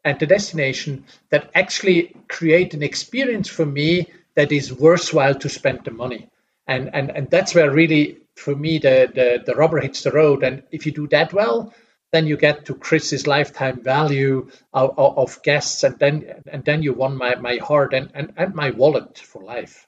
at 0.06 0.20
the 0.20 0.26
destination 0.26 1.06
that 1.30 1.50
actually 1.54 2.16
create 2.28 2.74
an 2.74 2.84
experience 2.84 3.50
for 3.50 3.66
me 3.66 4.08
that 4.36 4.52
is 4.52 4.72
worthwhile 4.72 5.36
to 5.36 5.50
spend 5.50 5.84
the 5.84 5.92
money. 5.92 6.30
And 6.68 6.94
and 6.94 7.10
and 7.10 7.30
that's 7.30 7.56
where 7.56 7.72
really 7.72 8.20
for 8.36 8.56
me 8.56 8.78
the 8.78 9.12
the, 9.14 9.44
the 9.46 9.56
rubber 9.56 9.80
hits 9.80 10.04
the 10.04 10.12
road. 10.12 10.44
And 10.44 10.64
if 10.72 10.86
you 10.86 10.92
do 10.92 11.08
that 11.08 11.34
well, 11.34 11.74
then 12.18 12.26
you 12.26 12.36
get 12.36 12.66
to 12.66 12.74
Chris's 12.74 13.28
lifetime 13.28 13.84
value 13.84 14.50
of, 14.74 14.98
of, 14.98 15.44
guests, 15.44 15.84
and 15.84 16.00
then 16.00 16.42
and 16.52 16.66
then 16.66 16.82
you 16.82 16.94
won 16.94 17.16
my, 17.16 17.36
my 17.36 17.58
heart 17.58 17.94
and, 17.94 18.10
and, 18.16 18.34
and 18.38 18.56
my 18.56 18.72
wallet 18.72 19.20
for 19.20 19.44
life. 19.44 19.88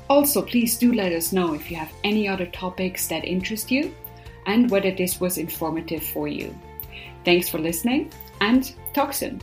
Also, 0.08 0.40
please 0.40 0.78
do 0.78 0.94
let 0.94 1.12
us 1.12 1.32
know 1.32 1.52
if 1.52 1.70
you 1.70 1.76
have 1.76 1.92
any 2.02 2.26
other 2.26 2.46
topics 2.46 3.08
that 3.08 3.26
interest 3.26 3.70
you 3.70 3.94
and 4.46 4.70
whether 4.70 4.90
this 4.90 5.20
was 5.20 5.36
informative 5.36 6.02
for 6.02 6.28
you. 6.28 6.58
Thanks 7.26 7.50
for 7.50 7.58
listening 7.58 8.10
and 8.40 8.72
talk 8.94 9.12
soon. 9.12 9.42